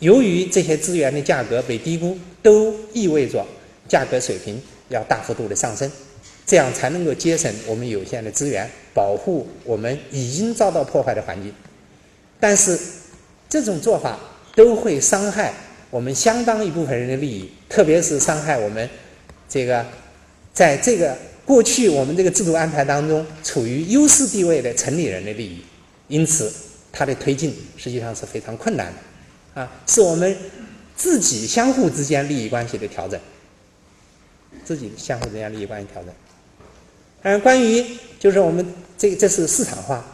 [0.00, 3.46] 由于这些资源的价格被低估，都意味着
[3.88, 5.90] 价格水平要大幅度的上升，
[6.44, 11.54] 这样才能够节省我们有限的资源，保护我们已经遭到破坏的环境。
[12.40, 12.78] 但是，
[13.48, 14.18] 这种做法
[14.54, 15.52] 都会伤害
[15.90, 18.88] 我们相当一部分人的利益，特别是伤害我们
[19.48, 19.84] 这个
[20.52, 25.62] 在这个过去我们这个制度安排当中处于优势地位的城里人的利益。
[26.08, 26.52] 因此，
[26.92, 29.60] 它的推进实际上是非常困难的。
[29.60, 30.36] 啊，是我们
[30.96, 33.18] 自己相互之间利益关系的调整，
[34.64, 36.12] 自己相互之间利益关系调整。
[37.22, 37.84] 嗯，关于
[38.18, 38.66] 就是我们
[38.98, 40.04] 这这是市场化，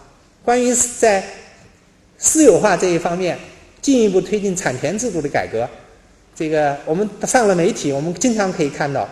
[0.44, 1.24] 关于在
[2.18, 3.38] 私有化这一方面
[3.80, 5.68] 进一步推进产权制度的改革，
[6.34, 9.08] 这个我们上了媒体，我们经常可以看到，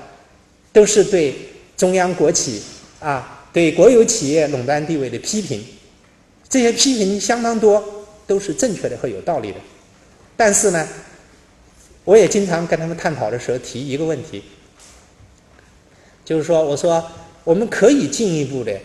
[0.73, 1.35] 都是对
[1.77, 2.63] 中央国企
[3.01, 5.65] 啊，对国有企业垄断地位的批评，
[6.49, 9.57] 这些批评相当多，都是正确的和有道理的。
[10.37, 10.87] 但是呢，
[12.05, 14.43] 我也经常跟他们探讨的时候提一个问题，
[16.25, 17.05] 就是说，我说
[17.45, 18.79] 我们可以进一步的，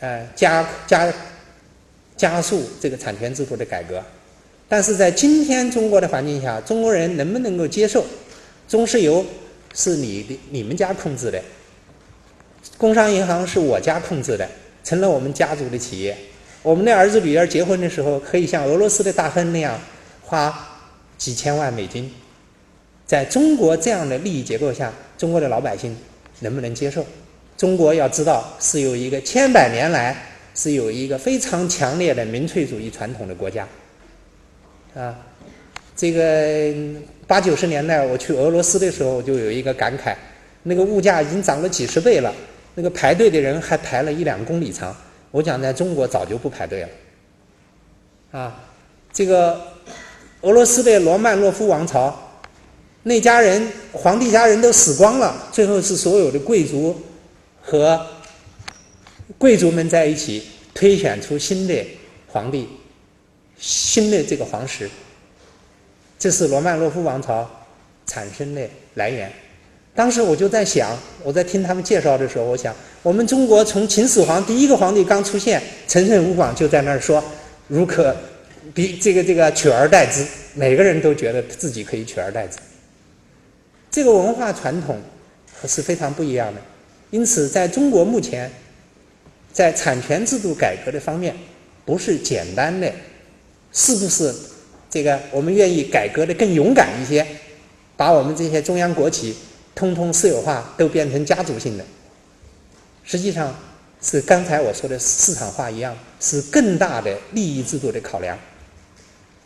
[0.00, 1.12] 呃，加加
[2.16, 4.02] 加速这个产权制度的改革，
[4.68, 8.04] 但是在今天中国的环境下，中国人能不能够接受
[8.68, 9.24] 中石油
[9.74, 11.42] 是你的你们家控制的，
[12.76, 14.48] 工商银行是我家控制的，
[14.82, 16.16] 成了我们家族的企业，
[16.62, 19.78] 我们的儿子女儿结婚的时候可以像俄罗斯的大亨那样
[20.22, 20.72] 花。
[21.18, 22.12] 几千万美金，
[23.06, 25.96] 在中国这样的利益结构下，中国的老百姓
[26.40, 27.02] 能不能接受？
[27.56, 30.14] 中国要知道是有一个千百年来
[30.54, 33.66] 是有一个非常强烈的民粹主义传统的国家，
[34.96, 35.14] 啊，
[35.94, 36.74] 这个
[37.26, 40.14] 八九十年代我去俄罗斯的时候，就有一个感慨，
[40.62, 42.34] 那个物价已经涨了几十倍了，
[42.74, 44.96] 那个排队的人还排了一两公里长。
[45.30, 46.88] 我讲在中国早就不排队了，
[48.40, 48.64] 啊，
[49.12, 49.60] 这个
[50.40, 52.22] 俄罗斯的罗曼诺夫王朝。
[53.02, 56.98] 那家人，皇帝家人都死光了，最后是所有的贵族
[57.60, 58.00] 和
[59.36, 60.42] 贵族们在一起
[60.72, 61.86] 推选出新的
[62.26, 62.66] 皇帝，
[63.58, 64.88] 新的这个皇室。
[66.18, 67.48] 这是罗曼诺夫王朝
[68.06, 69.30] 产生的来源。
[69.94, 77.22] 当时我就在想，我在听他们介绍的时候，我想，我们中国从秦始皇第一个皇帝刚出现，陈胜吴广就在那儿说，
[77.68, 78.14] 如可
[78.74, 82.58] 比这个这个取而代之，每个人都觉得自己可以取而代之。
[83.90, 85.00] 这个文化传统
[85.66, 86.60] 是非常不一样的，
[87.10, 88.50] 因此在中国目前，
[89.52, 91.34] 在产权制度改革的方面，
[91.86, 92.92] 不是简单的，
[93.76, 94.34] 是不是
[94.88, 97.24] 这个我们愿意改革的更勇敢一些，
[97.94, 99.36] 把我们这些中央国企
[99.74, 101.84] 通通私有化，都变成家族性的，
[103.04, 103.54] 实际上
[104.00, 108.38] 是刚才我说的市场化一样，是更大的利益制度的考量。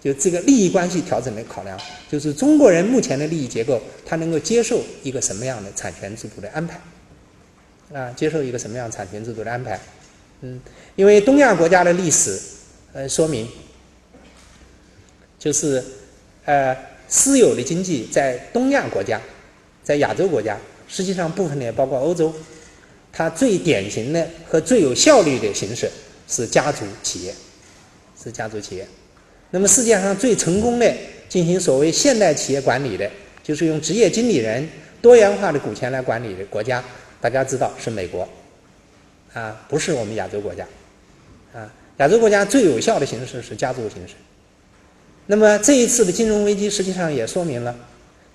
[0.01, 1.79] 就这个利益关系调整的考量，
[2.09, 6.81] 就是中国人目前的利益结构，他能够接受一个什么样的产权制度的安排？
[7.93, 9.79] 啊，接受一个什么样产权制度的安排？
[10.43, 10.59] 嗯，
[10.95, 12.41] 因为东亚国家的历史，
[12.95, 13.47] 呃，说明，
[15.41, 15.83] 就是
[16.45, 16.77] 呃，
[17.09, 19.19] 私有的经济在东亚国家，
[19.83, 22.33] 在亚洲国家，实际上部分也包括欧洲，
[23.11, 25.91] 它最典型的和最有效率的形式
[26.29, 27.35] 是家族企业，
[28.23, 28.87] 是家族企业。
[29.51, 30.95] 那么世界上最成功的
[31.27, 33.11] 进行所谓现代企业管理的，
[33.43, 34.69] 就是用职业经理人
[35.01, 36.85] 多元化的股权来管理的国家，
[37.19, 38.29] 大家知道是美国，
[39.33, 40.67] 啊，不是我们亚洲国家，
[41.55, 44.15] 啊，亚洲国家最有效的形式是家族形式。
[45.27, 47.75] 那么这一次的金融危机实际上也说明了，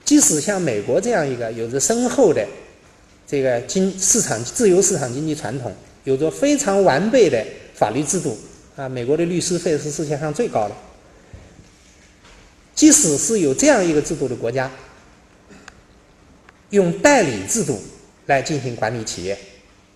[0.04, 2.46] 即使像美国这样一个有着深厚的
[3.28, 5.74] 这个经市场自由市场经济传统，
[6.04, 8.38] 有着非常完备的法律制度，
[8.76, 10.76] 啊，美国的律师费是世界上最高的。
[12.74, 14.70] 即使是有这样一个制度的国家，
[16.70, 17.82] 用代理制度
[18.26, 19.38] 来进行管理企业，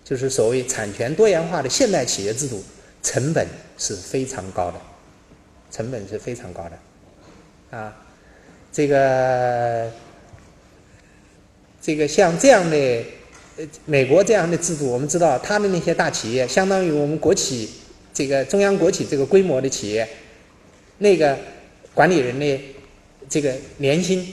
[0.04, 2.64] 就是所谓产权多元化的现代企业制度，
[3.02, 3.46] 成本
[3.78, 4.80] 是非常高的，
[5.70, 7.96] 成本是非常高的，啊，
[8.72, 9.90] 这个
[11.80, 12.76] 这个像这样的
[13.56, 17.70] 呃美国这样的制度，我们知道，它的那些大企业，相当于我们国企
[18.12, 20.08] 这个中央国企这个规模的企业，
[20.98, 21.38] 那个。
[21.92, 22.60] 管理人的
[23.28, 24.24] 这个年薪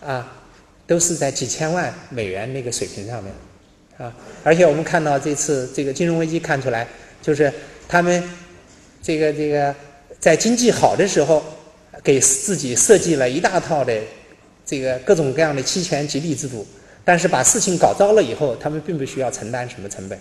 [0.00, 0.40] 啊，
[0.86, 3.34] 都是在几千万美元那个水平上面
[3.98, 4.14] 啊，
[4.44, 6.86] 而且我们看到这次这个金融危机看出来，
[7.20, 7.52] 就是
[7.88, 8.22] 他们
[9.02, 9.74] 这个这个
[10.20, 11.42] 在经济好的时候，
[12.04, 14.00] 给自己设计了一大套的
[14.64, 16.64] 这个各种各样的期权激励制度，
[17.04, 20.18] 但是把事情搞糟了以后，他们并不需要承担什么成本，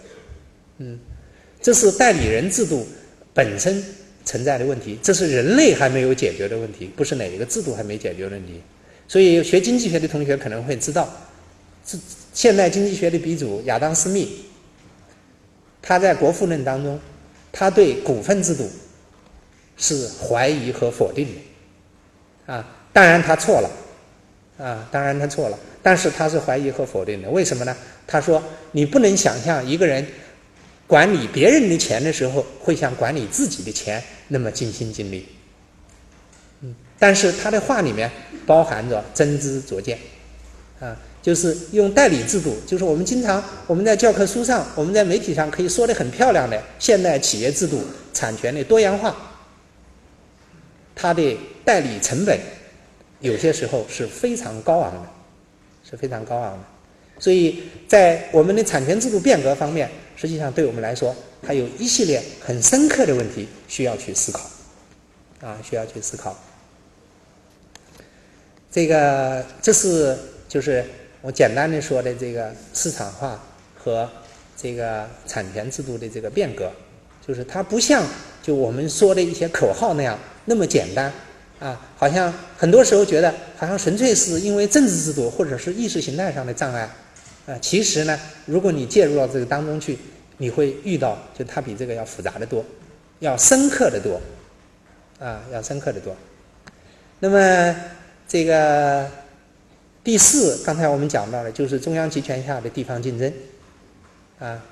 [0.77, 0.97] 嗯，
[1.61, 2.87] 这是代理人制度
[3.33, 3.83] 本身。
[4.25, 8.61] 存在的问题，这是人类还没有解决的问题，不是哪一个制度还没解决问题。
[9.07, 11.11] 所以学经济学的同学可能会知道，
[11.83, 11.97] 是
[12.31, 14.29] 现代经济学的鼻祖亚当·斯密，
[15.81, 16.99] 他在《国富论》当中，
[17.51, 18.69] 他对股份制度
[19.79, 22.53] 是怀疑和否定的。
[22.53, 22.63] 啊，
[22.93, 23.69] 当然他错了，
[24.63, 27.29] 啊，当然他错了，但是他是怀疑和否定的。
[27.29, 27.75] 为什么呢？
[28.05, 30.05] 他说，你不能想象一个人。
[30.87, 35.27] 管理别人的钱的时候，会像管理自己的钱那么尽心尽力。
[36.61, 38.09] 嗯，但是他的话里面
[38.47, 39.99] 包含着真知灼见，
[40.79, 49.15] 啊，就是用代理制度，就是我们经常我们在教科书上、我们在媒体上可以说的很漂亮的现代企业制度、产权的多元化，
[50.99, 52.37] 它的代理成本
[53.21, 55.09] 有些时候是非常高昂的，
[55.89, 56.63] 是非常高昂的。
[57.19, 59.89] 所以在我们的产权制度变革方面。
[60.21, 61.15] 实际上，对我们来说，
[61.47, 64.41] 还有一系列很深刻的问题需要去思考，
[65.39, 66.37] 啊，需要去思考。
[68.69, 70.17] 这个，这是
[70.49, 70.83] 就是
[71.21, 73.41] 我简单的说的这个市场化
[73.77, 74.09] 和
[74.57, 76.69] 这个产权制度的这个变革，
[77.25, 78.05] 就是它不像
[78.43, 80.19] 就我们说的一些口号那样
[80.49, 81.13] 那么简单，
[81.59, 86.89] 啊，好像很多时候觉得好像纯粹是因为政治制度或者是意识形态上的障碍。
[87.45, 89.97] 啊，其实呢，如果你介入到这个当中去，
[90.37, 92.65] 你会遇到，就它比这个要复杂的多，
[93.19, 94.19] 要深刻的多，
[95.23, 96.15] 啊，要深刻的多。
[97.19, 97.75] 那么
[98.27, 99.07] 这个
[100.03, 103.31] 第四，刚才我们讲到了，就是中央集权下的地方竞争，
[104.39, 104.63] 啊，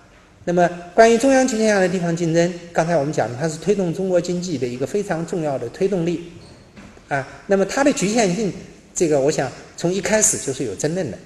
[0.47, 6.31] 那么，关于中央集权下的地方竞争，刚才我们讲，它是推动中国经济的一个非常重要的推动力，
[7.09, 8.53] 啊，那么它的局限性，
[8.95, 11.17] 这个我想从一开始就是有争论的，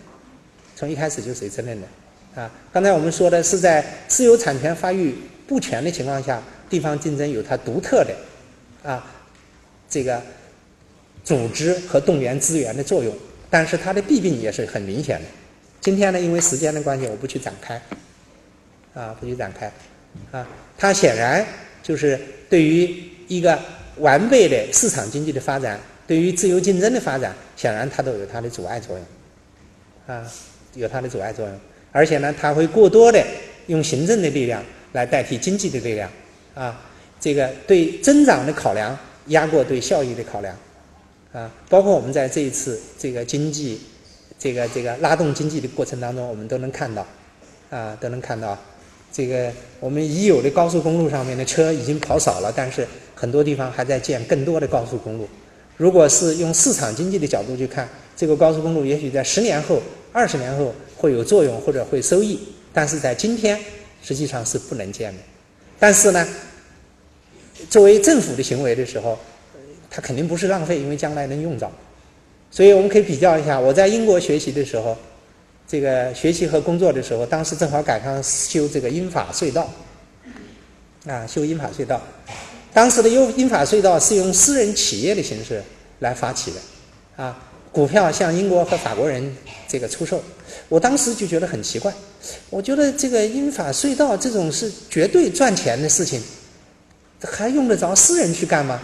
[0.76, 5.13] 从一开始就是有争论的，啊，刚才我们说的是在私有产权发育
[5.45, 8.15] 不全的情况下，地方竞争有它独特的，
[8.82, 9.05] 啊，
[9.88, 10.19] 这个
[11.24, 13.15] 组织和动员资源的作用，
[13.51, 15.26] 但是它的弊病也是很明显的。
[15.80, 17.80] 今天呢，因为时间的关系，我不去展开。
[18.94, 19.72] 啊，不去展开，
[20.32, 20.46] 啊，
[20.78, 21.46] 它显然
[21.82, 22.20] 就是
[22.50, 22.94] 对于
[23.28, 23.58] 一个
[23.98, 30.30] 完备的市场经济的发展，对于自由竞争的发展，显然它都有它的阻碍作用，啊，
[30.74, 31.60] 有它的阻碍作用，
[31.92, 33.26] 而且呢，它会过多的
[33.68, 34.62] 用行政的力量
[34.92, 36.10] 来代替经济的力量，
[36.54, 36.82] 啊，
[37.20, 40.54] 这个对增长的考量压过对效益的考量，
[41.32, 43.80] 啊，包括我们在这一次这个经济，
[44.38, 47.08] 这个这个拉动经济的过程当中，我们都能看到，
[47.70, 48.58] 啊，都能看到。
[49.12, 55.28] 这个我们已有的高速公路上面的车已经跑少了，但是很多地方还在建更多的高速公路。
[55.76, 59.82] 如果是用市场经济的角度去看，这个高速公路也许在十年后、
[60.14, 62.39] 二十年后会有作用或者会收益，
[62.72, 63.59] 但是在今天
[64.01, 65.20] 实际上是不能建的。
[65.78, 66.28] 但是呢，
[67.70, 69.18] 作为政府的行为的时候，
[69.89, 71.70] 它肯定不是浪费，因为将来能用着。
[72.49, 74.95] 所以我们可以比较一下，我在英国学习的时候。
[75.72, 79.69] 这个学习和工作的时候，当时正好赶上修这个英法隧道，
[81.07, 82.01] 啊，修英法隧道。
[82.74, 85.63] 当时的英英法隧道是用私人企业的形式
[85.99, 87.41] 来发起的，啊，
[87.72, 89.34] 股票向英国和法国人
[89.65, 90.22] 这个出售。
[90.67, 91.93] 我当时就觉得很奇怪，
[92.49, 96.22] 我觉得这个英法隧道这种是绝对赚钱的事情，
[97.24, 98.78] 还用得着私人去干吗？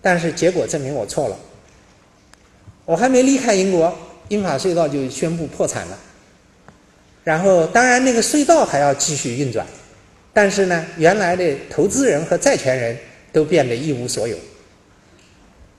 [0.00, 1.36] 但是结果证明我错了，
[2.84, 3.92] 我还没离开英国。
[4.28, 5.98] 英法隧道就宣布破产了，
[7.22, 9.64] 然后当然那个隧道还要继续运转，
[10.32, 12.96] 但是呢，原来的投资人和债权人
[13.32, 14.36] 都变得一无所有，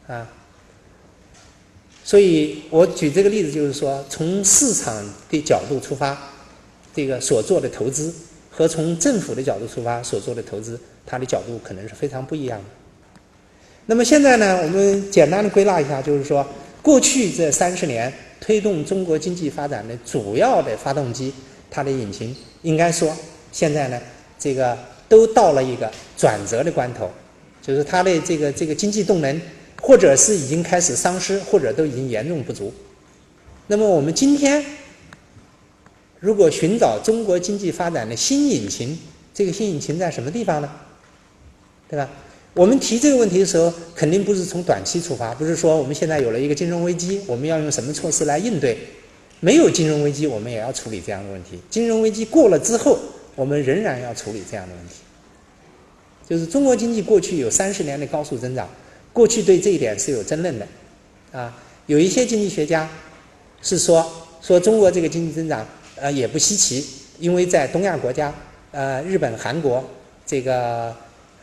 [0.07, 0.29] 啊，
[2.03, 4.95] 所以我举这个例子就是说，从市场
[5.29, 6.17] 的角度出发，
[6.95, 8.13] 这个所做的投资
[8.49, 12.65] 和从政府的角度出发所做的投资，它的角度可能是非常不一样的。
[13.87, 16.47] 那么现在呢，我们简单的归纳一下，就是说，
[16.81, 18.13] 过去这三十年。
[18.39, 21.33] 推动中国经济发展的主要的发动机，
[21.69, 23.15] 它的引擎，应该说
[23.51, 23.99] 现在呢，
[24.37, 24.77] 这个
[25.09, 27.09] 都到了一个转折的关头，
[27.61, 29.41] 就是它的这个这个经济动能，
[29.81, 32.73] 或者是已经开始丧失，或者都已经严重不足。
[33.67, 34.63] 那么我们今天
[36.19, 38.97] 如果寻找中国经济发展的新引擎，
[39.33, 40.69] 这个新引擎在什么地方呢？
[41.89, 42.09] 对吧？
[42.57, 48.75] 我们提这个问题的时候，肯定不是从短期出发，不是说我们现在有了一个金融危机，我们要用什么措施来应对？
[49.39, 51.59] 没有金融危机，我们也要处理这样的问题。
[51.69, 52.97] 金融危机过了之后，
[53.35, 54.95] 我们仍然要处理这样的问题。
[56.27, 58.67] 就是中国经济过去有三十年的高速增长，
[59.13, 60.67] 过去对这一点是有争论的，
[61.31, 61.55] 啊，
[61.85, 62.89] 有一些经济学家
[63.61, 64.03] 是说
[64.41, 65.63] 说中国这个经济增长
[65.95, 66.83] 呃也不稀奇，
[67.19, 68.33] 因为在东亚国家，
[68.71, 69.87] 呃，日本、韩国
[70.25, 70.95] 这个。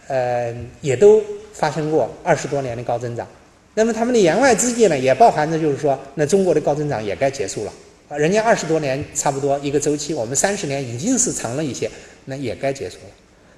[0.08, 3.26] 呃，也都发生过二十多年的高增长，
[3.74, 7.72] 那么他们的言外之意呢，也包含着就是说，那中国的高增长也该结束了
[8.08, 8.16] 啊。
[8.16, 11.90] 人家二十多年差不多一个周期，我们三十年已经是长了一些，
[12.26, 13.12] 那也该结束了。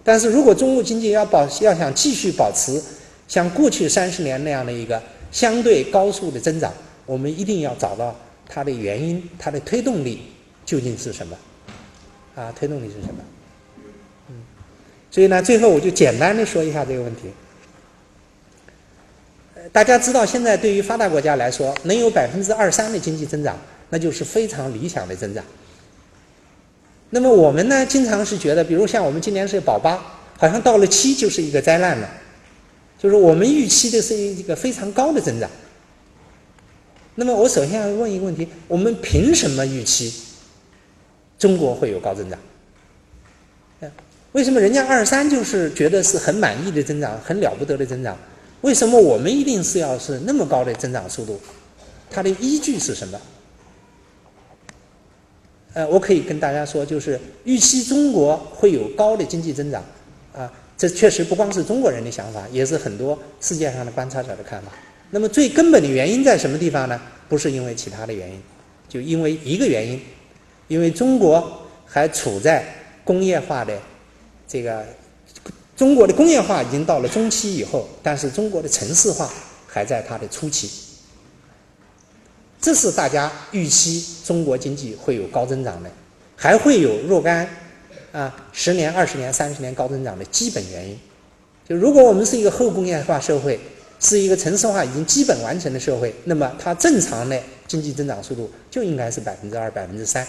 [0.04, 2.80] 但是如果中国经济要保要想继续保持
[3.26, 6.72] 像过去三十年那样的一个相对高速的增长，
[7.04, 8.14] 我们一定要找到
[8.48, 10.22] 它的原因，它的推动力
[10.64, 11.36] 究竟是什么？
[12.36, 13.14] 啊，推动力是什么？
[15.16, 17.22] 所以呢，最后我就简单的说一下这个问题。
[19.72, 23.56] 大家知道，现在对于发达国家来说，能有百分之二三的经济增长，
[23.88, 25.42] 那就是非常理想的增长。
[27.08, 29.96] 那么我们呢，经常是觉得，比如像我们今年是保八，
[30.36, 32.10] 好像到了七就是一个灾难了，
[32.98, 35.48] 就是我们预期的是一个非常高的增长。
[37.14, 40.12] 那么我首先要问一个问题：我们凭什么预期
[41.38, 42.38] 中国会有高增长？
[44.36, 48.14] 为什么人家二三就是觉得是很满意的增长，很了不得的增长？
[48.60, 51.40] 为什么我们一定是要是那么高的增长速度？
[52.10, 53.18] 它的依据是什么？
[55.72, 59.82] 呃，我可以跟大家说，就是预期中国会有高的经济增长，
[60.34, 64.70] 啊，这确实不光是中国人的想法，也是很多世界上的观察者的看法。
[65.08, 67.00] 那么最根本的原因在什么地方呢？
[67.26, 68.38] 不是因为其他的原因，
[68.86, 69.98] 就因为一个原因，
[70.68, 72.62] 因为中国还处在
[73.02, 73.72] 工业化的。
[74.48, 74.84] 这个
[75.76, 79.30] 中国的工业化已经到了中期以后，但是中国的城市化
[79.66, 80.70] 还在它的初期。
[82.60, 85.90] 这是大家预期中国经济会有高增长的，
[86.34, 87.48] 还会有若干
[88.12, 90.98] 啊十年、二十年、三十年高增长的基本原因。
[91.68, 93.60] 就如果我们是一个后工业化社会，
[94.00, 100.26] 是一个城市化已经基本完成的社会，那么它正常的经济增长速度就应该是百分之二、百分之三。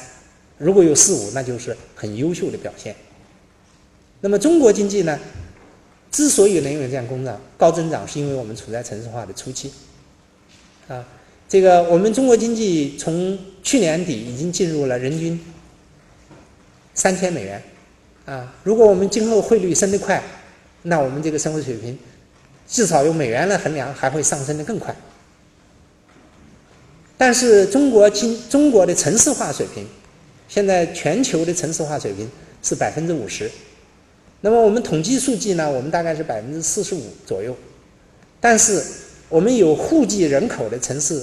[0.58, 2.96] 如果有四五，那就是很优秀的表现。
[4.22, 5.20] 那么中国经济呢，
[6.12, 9.72] 之所以能有这样增长、高增长，是因为我们处在城市化的初期。
[10.88, 11.06] 啊，
[11.48, 15.40] 这个我们中国经济从去年底已经进入了人均
[16.94, 17.62] 三千美元。
[18.26, 20.22] 啊，如果我们今后汇率升得快，
[20.82, 21.98] 那我们这个生活水平。
[22.70, 24.94] 至少用美元来衡量，还会上升的更快。
[27.18, 29.88] 但是中国经中国的城市化水平，
[30.50, 32.30] 现在全球的城市化水平
[32.62, 33.50] 是百分之五十。
[34.42, 37.56] 那么我们统计数据呢，我们大概是百分之四十五左右。
[38.40, 38.84] 但是
[39.30, 41.22] 我们有户籍人口的城市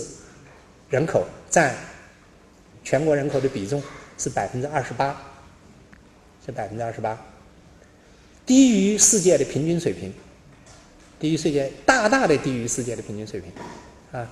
[0.90, 1.74] 人口占
[2.82, 3.82] 全国人口的比重
[4.18, 5.20] 是百分之二十八，
[6.44, 7.18] 是百分之二十八，
[8.44, 10.12] 低于世界的平均水平。
[11.20, 13.50] 低于世界，大大的低于世界的平均水平，
[14.12, 14.28] 啊，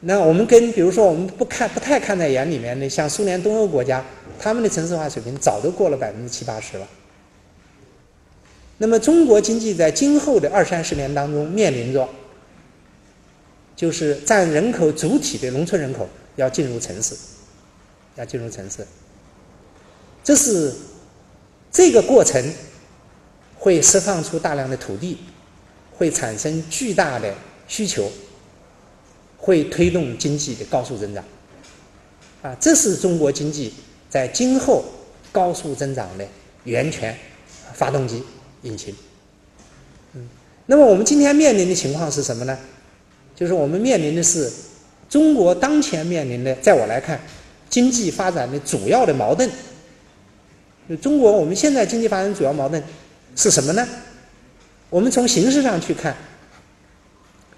[0.00, 4.04] 那我们跟比如说我们不看不太看在眼里面的，像苏联东欧国家，
[4.36, 6.88] 他们的城市化水平早都过了百分之七八十了。
[8.82, 12.08] 那么中国经济在今后的二三十年当中面临着，
[13.76, 17.14] 就是占人口主体的农村人口要进入城市，
[18.16, 18.86] 要进入城市，
[20.24, 20.72] 这是
[21.70, 22.42] 这个过程
[23.58, 25.18] 会释放出大量的土地。
[25.92, 27.34] 会产生巨大的
[27.68, 28.10] 需求，
[29.36, 31.22] 会推动经济的高速增长，
[32.40, 33.74] 啊，这是中国经济
[34.08, 34.82] 在今后
[35.30, 36.26] 高速增长的
[36.64, 37.14] 源泉、
[37.74, 38.24] 发动机、
[38.62, 38.94] 引擎。
[40.14, 40.28] 嗯，
[40.66, 42.58] 那么我们今天面临的情况是什么呢？
[43.34, 44.50] 就是我们面临的是
[45.08, 47.20] 中国当前面临的，在我来看，
[47.68, 49.48] 经济发展的主要的矛盾。
[51.00, 52.82] 中国我们现在经济发展主要矛盾
[53.36, 53.86] 是什么呢？
[54.90, 56.16] 我们从形式上去看，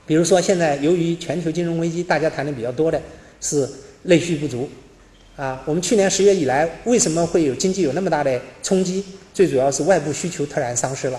[0.06, 3.00] 比如说现在由于全球金融危机，大家谈的比较多的
[3.40, 3.66] 是
[4.02, 4.68] 内需不足，
[5.36, 9.04] 啊，我们去年十月以来为什么会有经济有那么大的冲击？
[9.32, 11.18] 最主要是外部需求突然丧失了，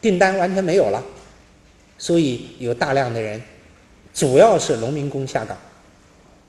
[0.00, 1.02] 订单完全没有了，
[1.98, 3.42] 所以有大量的人，
[4.14, 5.58] 主要是农民工下岗，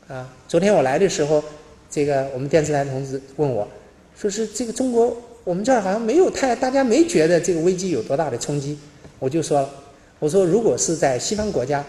[0.07, 1.43] 啊，昨天我来的时候，
[1.89, 3.67] 这个我们电视台同志问我，
[4.15, 8.77] 说是这个中国我们这儿好像没有太大家没觉得这个危机有多大的冲击。
[9.17, 9.67] 我就说，
[10.19, 11.83] 我说如果是在西方国家，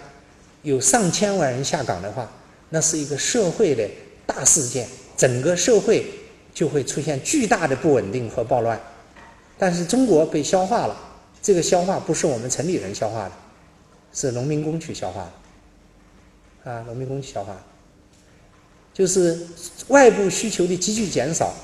[0.62, 2.32] 有上千万人下岗的话，
[2.70, 3.86] 那是一个社会的
[4.24, 4.88] 大事件，
[5.22, 6.04] 整个社会
[6.52, 8.80] 就会出现巨大的不稳定和暴乱。
[9.56, 10.96] 但是中国被消化了，
[11.40, 13.32] 这个消化不是我们城里人消化的，
[14.12, 15.30] 是农民工去消化
[16.64, 17.56] 的，啊，农民工去消化，
[18.92, 19.38] 就是
[19.86, 21.54] 外部需求的急剧减少，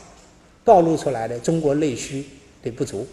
[0.62, 2.24] 暴露出来的中国内需
[2.62, 3.04] 的不足。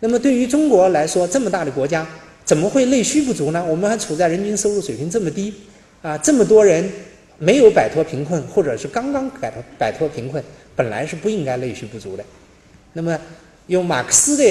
[0.00, 2.06] 那么对于中国来说，这么大的国家，
[2.44, 3.64] 怎么会内需不足呢？
[3.66, 5.54] 我们还处在人均收入水平这么低，
[6.02, 6.92] 啊，这么多人
[7.38, 10.42] 没有摆脱贫困，或者是刚刚摆脱摆脱贫困，
[10.76, 12.24] 本来是不应该内需不足的。
[12.92, 13.18] 那么
[13.68, 14.44] 用马克思的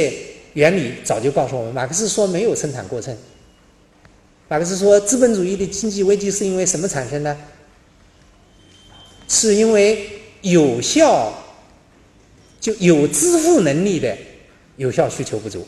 [0.53, 3.15] 原理早就告诉我们，马克思说没有生产过剩。
[4.47, 7.37] 马克思说，资本主义的经济危机是因为什么产生呢？
[9.27, 10.09] 是因为
[10.41, 11.33] 有效
[12.59, 14.17] 就有支付能力的。
[14.77, 15.67] 有效需求不足，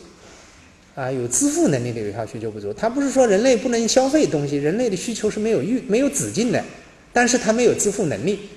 [0.94, 2.72] 啊，有支付能力的有效需求不足。
[2.72, 6.64] 它不是说人类不能消费东西，人类的需求是没有欲没有止境的，
[7.12, 8.48] 但是他没有支付能力。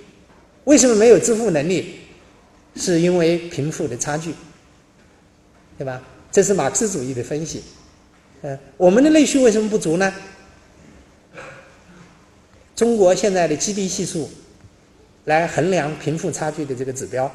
[0.65, 1.99] 为什么没有支付能力？
[2.75, 4.33] 是因为贫富的差距，
[5.77, 6.01] 对吧？
[6.31, 7.63] 这是马克思主义的分析。
[8.41, 10.13] 嗯，我们的内需为什么不足呢？
[12.75, 14.29] 中国现在的 GDP 系数
[15.25, 17.31] 来衡量贫富差距的这个指标，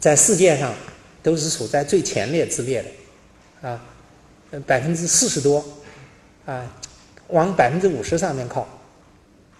[0.00, 0.74] 在世界上。
[1.22, 3.84] 都是处在最前列之列的，啊，
[4.66, 5.62] 百分之四十多，
[6.46, 6.66] 啊，
[7.28, 8.66] 往百分之五十上面靠。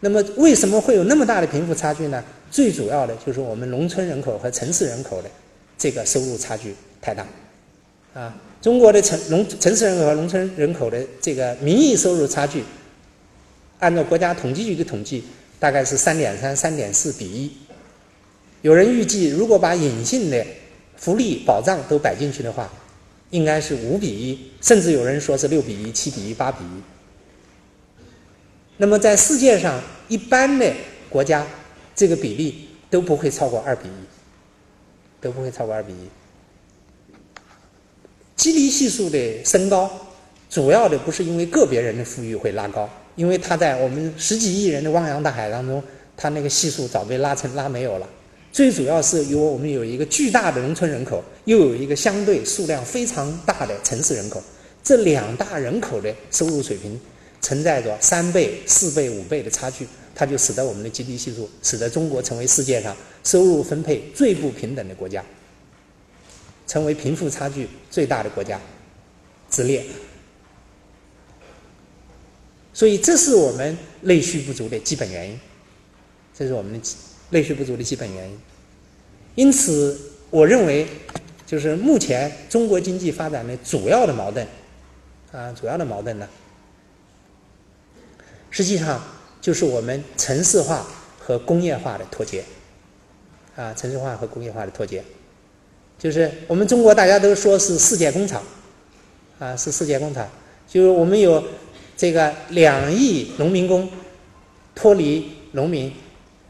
[0.00, 2.22] 那么为什么会有那么大的贫富差距呢？
[2.50, 5.30] 最主要的就是我们农村人口和城市人口的
[5.78, 7.24] 这个收入差距太大，
[8.12, 12.64] 啊，中国的城农城市人口和农村人口的这个名义收入差距，
[13.78, 15.22] 按照国家统计局的统计，
[15.58, 17.52] 大概是三点三、三点四比一。
[18.62, 20.44] 有人预计，如果把隐性的
[20.96, 22.70] 福利保障都摆进去的话，
[23.30, 26.82] 应该是五比一，甚至有人说是六比一、七比一、八比一。
[28.80, 29.78] 那么在世界上
[30.08, 30.72] 一般的
[31.10, 31.46] 国家，
[31.94, 33.92] 这个比例都不会超过二比一，
[35.20, 36.08] 都不会超过二比一。
[38.36, 39.90] 基尼系数的升高，
[40.48, 45.82] 主要的不是因为个别人的富裕会拉高，因为它在我们十几亿人的汪洋大海当中，
[46.16, 48.08] 它那个系数早被拉成拉没有了。
[48.50, 54.42] 最主要是由我们有一个巨大的农村人口，又有一个相对数量非常大的城市人口，
[54.82, 56.98] 这两大人口的收入水平
[57.40, 65.24] 存在着三倍、四倍、五倍的差距，它就使得我们的 GDP 系数，使得中国成为世界上收入分配最不平等的国家，
[66.66, 68.60] 成为贫富差距最大的国家
[69.50, 69.84] 之列。
[72.72, 75.38] 所以，这是我们内需不足的基本原因，
[76.32, 76.80] 这是我们的
[77.30, 78.38] 内需不足的基本原因。
[79.34, 79.98] 因此，
[80.30, 80.86] 我认为，
[81.46, 84.46] 就是目前中国经济发展的主要的矛盾，
[85.32, 86.28] 啊，主要的矛盾呢，
[88.50, 89.02] 实际上
[89.40, 90.86] 就是我们城市化
[91.18, 92.44] 和工业化的脱节，
[93.56, 95.02] 啊，城市化和工业化的脱节，
[95.98, 98.42] 就是我们中国大家都说是世界工厂，
[99.38, 100.28] 啊，是世界工厂，
[100.68, 101.42] 就是我们有。
[101.96, 103.86] 这个两亿农民工
[104.74, 105.92] 脱离农民，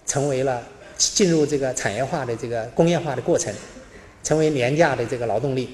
[0.07, 0.63] 成为了
[0.97, 3.53] 进入这个产业化的这个工业化的过程，
[4.23, 5.69] 成为廉价的这个劳动力。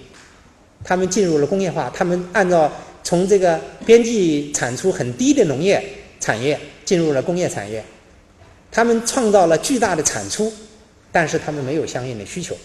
[0.83, 2.73] 他们进入了工业化，他们按照
[3.05, 5.87] 从这个边际产出很低的农业
[6.27, 7.85] 产业进入了工业产业，
[8.73, 10.53] 他们创造了巨大的产出，
[11.13, 12.57] 但是他们没有相应的需求，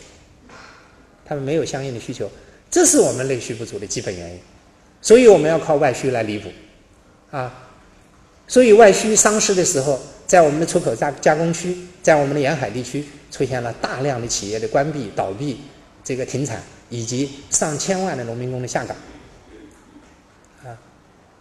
[1.23, 2.27] 他们没有相应的需求，
[2.71, 4.39] 这是我们内需不足的基本原因，
[4.99, 6.49] 所以我们要靠外需来弥补。
[7.29, 7.69] 啊，
[8.47, 15.61] 所以外需丧失的时候，在我们的出口加加工区，在我们的沿海地区，出现了大量的企业的关闭、倒闭、
[16.03, 18.97] 这个停产，以及上千万的农民工的下岗。
[20.63, 20.73] 啊，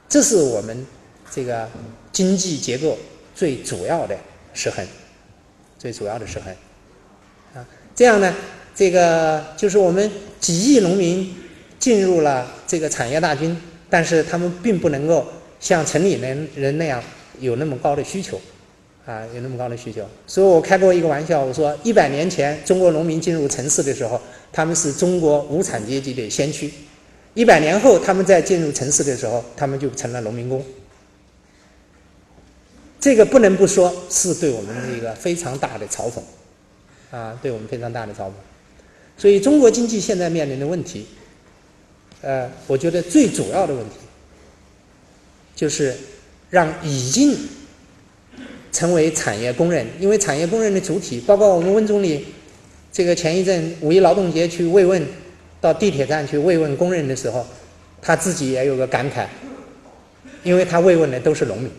[0.06, 0.86] 这是我们
[1.30, 1.68] 这个
[2.12, 2.98] 经济结构
[3.34, 4.16] 最主要的
[4.52, 4.86] 失衡，
[5.78, 6.52] 最主要的失衡。
[7.54, 8.34] 啊，这样呢，
[8.74, 10.10] 这个就是我们
[10.40, 11.34] 几亿农民
[11.78, 13.56] 进入了这个产业大军，
[13.88, 15.26] 但是他们并不能够。
[15.60, 17.04] 像城里人人那样
[17.38, 18.40] 有那么高的需求，
[19.04, 20.00] 啊，有那么高的需求。
[20.26, 24.18] 所以我开过一个玩笑，我说一百年前中国农民进入城市的时候，
[24.50, 26.66] 他们是中国无产阶级的先驱；
[27.34, 30.64] 一百年后他们在进入城市的时候，他们就成了农民工。
[33.00, 36.20] 这个不能不说是对我们的一个非常大的嘲讽，
[37.10, 38.32] 啊，对我们非常大的嘲讽。
[39.16, 41.06] 所以中国经济现在面临的问题，
[42.20, 43.96] 呃，我觉得最主要的问题。
[45.56, 45.94] 就是
[46.48, 47.36] 让已经
[48.72, 52.24] 成为产业工人，因为产业工人的主体，包括我们温总理，
[52.90, 55.06] 这个前一阵五一劳动节去慰问，
[55.60, 57.46] 到地铁站去慰问工人的时候，
[58.00, 59.26] 他自己也有个感慨，
[60.44, 61.70] 因为他慰问的都是农民，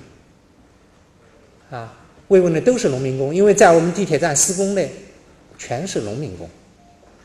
[1.71, 1.91] 啊，
[2.27, 4.87] 慰问的都是农民工，因为在我们地铁站施工的
[5.57, 6.47] 全是农民工，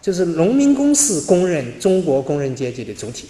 [0.00, 3.28] 就是农民工是工人，中国工人阶级的主体。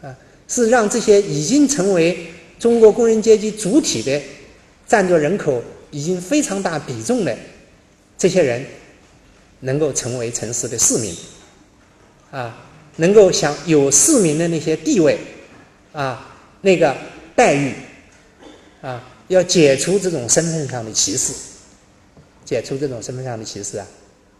[0.00, 0.16] 啊
[0.48, 2.26] 是让这些已经成为
[2.58, 4.20] 中国工人阶级主体的、
[4.86, 7.34] 占着人口已经非常大比重的
[8.18, 8.62] 这些人，
[9.60, 11.16] 能够成为城市的市民，
[12.30, 12.54] 啊，
[12.96, 15.18] 能够享有市民的那些地位，
[15.92, 16.94] 啊，那个
[17.34, 17.72] 待遇，
[18.82, 19.02] 啊，
[19.32, 21.32] 要解除这种身份上的歧视，
[22.44, 23.86] 解除这种身份上的歧视啊，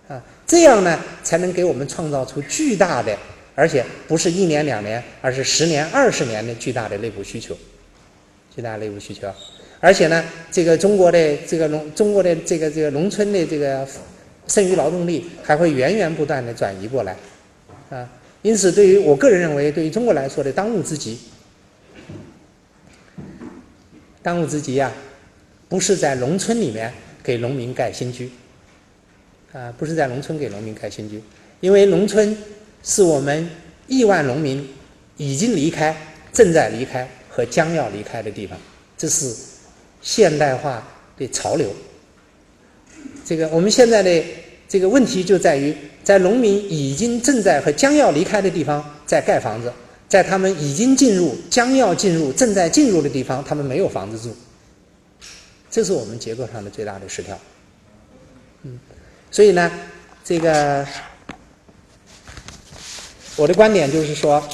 [0.09, 3.16] 啊，这样呢，才能给我们创造出巨大的。
[3.55, 7.55] 而且不是一年两年，而是十年、二十年的巨大的内部需求，
[8.55, 9.30] 巨大内部需求。
[9.78, 13.86] 而且呢，这个中国的这个农，中国的这个这个农村的这个
[14.49, 17.14] 剩余劳动力还会源源不断的转移过来，
[17.90, 18.09] 啊，
[18.40, 21.18] 因此对于我个人认为，对于中国来说的当务之急，
[24.22, 24.92] 当务之急呀，
[25.68, 26.92] 不是在农村里面
[27.22, 28.30] 给农民盖新居，
[29.52, 31.22] 啊，不是在农村给农民盖新居，
[31.60, 32.36] 因为农村。
[32.84, 33.48] 是我们
[33.86, 34.68] 亿万农民
[35.16, 35.96] 已经离开、
[36.32, 38.58] 正在离开和将要离开的地方，
[38.98, 39.32] 这是
[40.00, 40.84] 现代化
[41.16, 41.72] 的潮流。
[43.24, 44.24] 这个我们现在的
[44.68, 49.72] 这个问题就在于，在农民已经正在和将要离开的地方在盖房子，
[50.12, 54.36] 在他们已经进入、将要进入、正在进入的地方，他们没有房子住，
[55.70, 57.38] 这是我们结构上的最大的失调。
[58.62, 58.78] 嗯，
[59.30, 59.72] 所以呢，
[60.22, 60.86] 这个。
[63.36, 64.46] 我的观点就是说，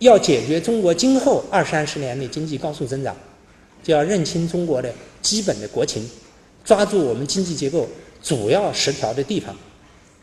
[0.00, 3.14] 要解决中国今后二三十年的经济高速增长，
[3.84, 4.92] 就要认清中国的
[5.22, 6.04] 基本的国情，
[6.64, 7.88] 抓住我们经济结构
[8.20, 9.56] 主要失调的地方，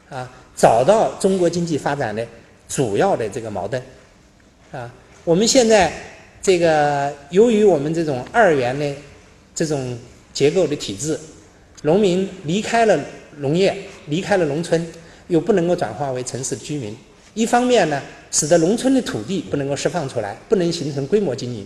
[0.10, 2.28] 啊，找到中国经济发展的
[2.72, 3.84] 主要的这个矛盾，
[4.72, 4.92] 啊，
[5.24, 5.92] 我们现在
[6.42, 8.96] 这个由于我们这种二元的
[9.54, 10.00] 这种
[10.34, 11.20] 结构的体制，
[11.84, 13.00] 农民离开了
[13.38, 14.84] 农业，离开了农村。
[15.28, 16.94] 又不能够转化为城市的居民，
[17.36, 18.02] 一方面呢，
[18.32, 21.64] 使得农村的土地不能够释放出来，不能形成规模经营；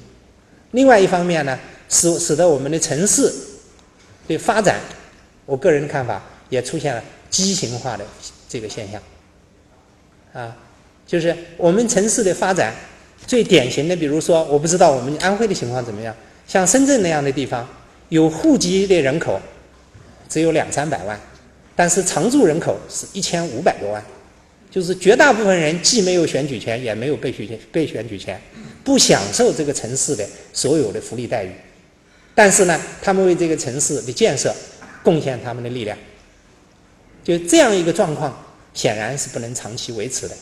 [0.69, 1.57] 另外一方面呢，
[1.89, 3.33] 使使得我们的城市
[4.27, 4.79] 的发展
[5.47, 8.05] 我个人的看法也出现了畸形化的
[8.47, 9.01] 这个现象。
[10.33, 10.55] 啊，
[11.05, 12.73] 就是我们城市的发展
[13.27, 16.15] 最典型的，比如说，我不知道我们安徽的情况怎么样，
[16.47, 17.67] 像深圳那样的地方，
[18.09, 19.39] 有户籍的人口
[20.27, 21.19] 只有两三百万，
[21.75, 24.03] 但是常住人口是一千五百多万。
[24.71, 28.37] 就是绝大部分人既没有选举权，也没有被选被选举权，
[28.83, 31.51] 不享受这个城市的所有的福利待遇，
[32.33, 34.53] 但是呢，他们为这个城市的建设
[35.01, 35.97] 贡献他们的力量。
[37.23, 38.37] 就这样一个状况，
[38.73, 40.35] 显然是不能长期维持的，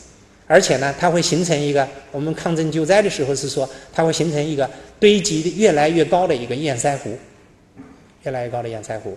[0.46, 4.68] 而且呢，它会形成一个我们抗震救灾的时候是说，它会形成一个
[5.00, 7.18] 堆积的越来越高的一个堰塞湖，
[8.24, 9.16] 越来越高的堰塞湖。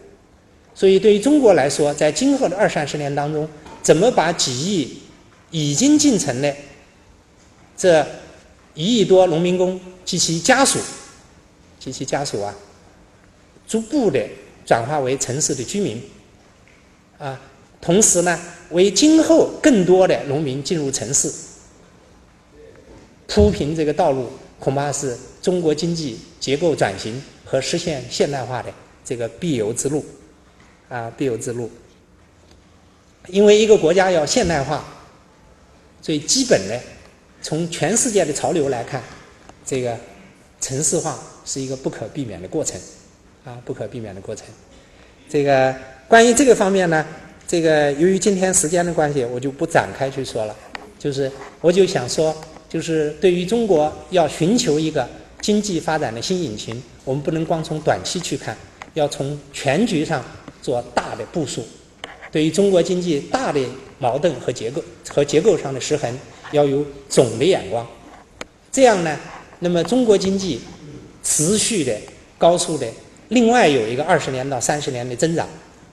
[0.73, 3.47] 所以，对于中国来说，在今后的二三十年当中，
[3.81, 4.99] 怎么把几亿
[5.49, 6.55] 已经进城的
[7.75, 8.05] 这
[8.75, 10.79] 一亿多农民工及其家属
[11.79, 12.53] 及其家属啊，
[13.67, 14.23] 逐步的
[14.65, 16.01] 转化为城市的居民
[17.17, 17.41] 啊，
[17.81, 18.39] 同时呢，
[18.71, 21.31] 为今后更多的农民进入城市
[23.27, 24.27] 铺平这个道路，
[24.59, 30.05] 恐怕是中国经济结构转型和实现现代化的这个必由之路
[30.89, 31.69] 啊，必由之路。
[33.27, 34.83] 因为一个国家要现代化。
[35.99, 36.79] 最基本的，
[37.41, 39.03] 从全世界的潮流来看，
[39.65, 39.97] 这个
[40.61, 42.79] 城市化是一个不可避免的过程，
[43.43, 44.45] 啊，不可避免的过程。
[45.27, 45.75] 这个
[46.07, 47.05] 关于这个方面呢，
[47.47, 50.55] 这个由于今天时间的关系，我就不展开去说了。
[50.99, 51.31] 就是
[51.61, 52.35] 我就想说，
[52.67, 55.07] 就是对于中国要寻求一个
[55.39, 58.57] 经济发展的新引擎，我们不能光从短期去看，
[58.95, 60.21] 要从全局上
[60.61, 61.65] 做大的部署。
[62.29, 63.61] 对于中国经济大的
[63.99, 66.13] 矛盾和结构和结构上的失衡，
[66.51, 67.87] 要有总的眼光，
[68.69, 69.17] 这样呢，
[69.59, 70.59] 那么中国经济
[71.23, 71.95] 持续的
[72.37, 72.85] 高速的，
[73.29, 75.47] 另外有一个二十年到三十年的增长，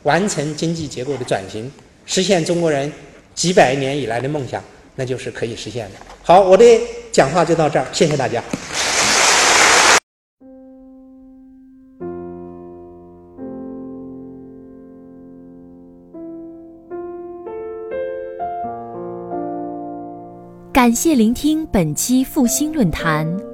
[0.05, 1.71] 完成经济结构的转型，
[2.07, 2.91] 实现中国人
[3.35, 4.63] 几百年以来的梦想，
[4.95, 5.97] 那就是可以实现的。
[6.23, 6.65] 好，我的
[7.11, 8.43] 讲话就到这儿，谢谢大家。
[20.73, 23.54] 感谢聆听本期复兴论坛。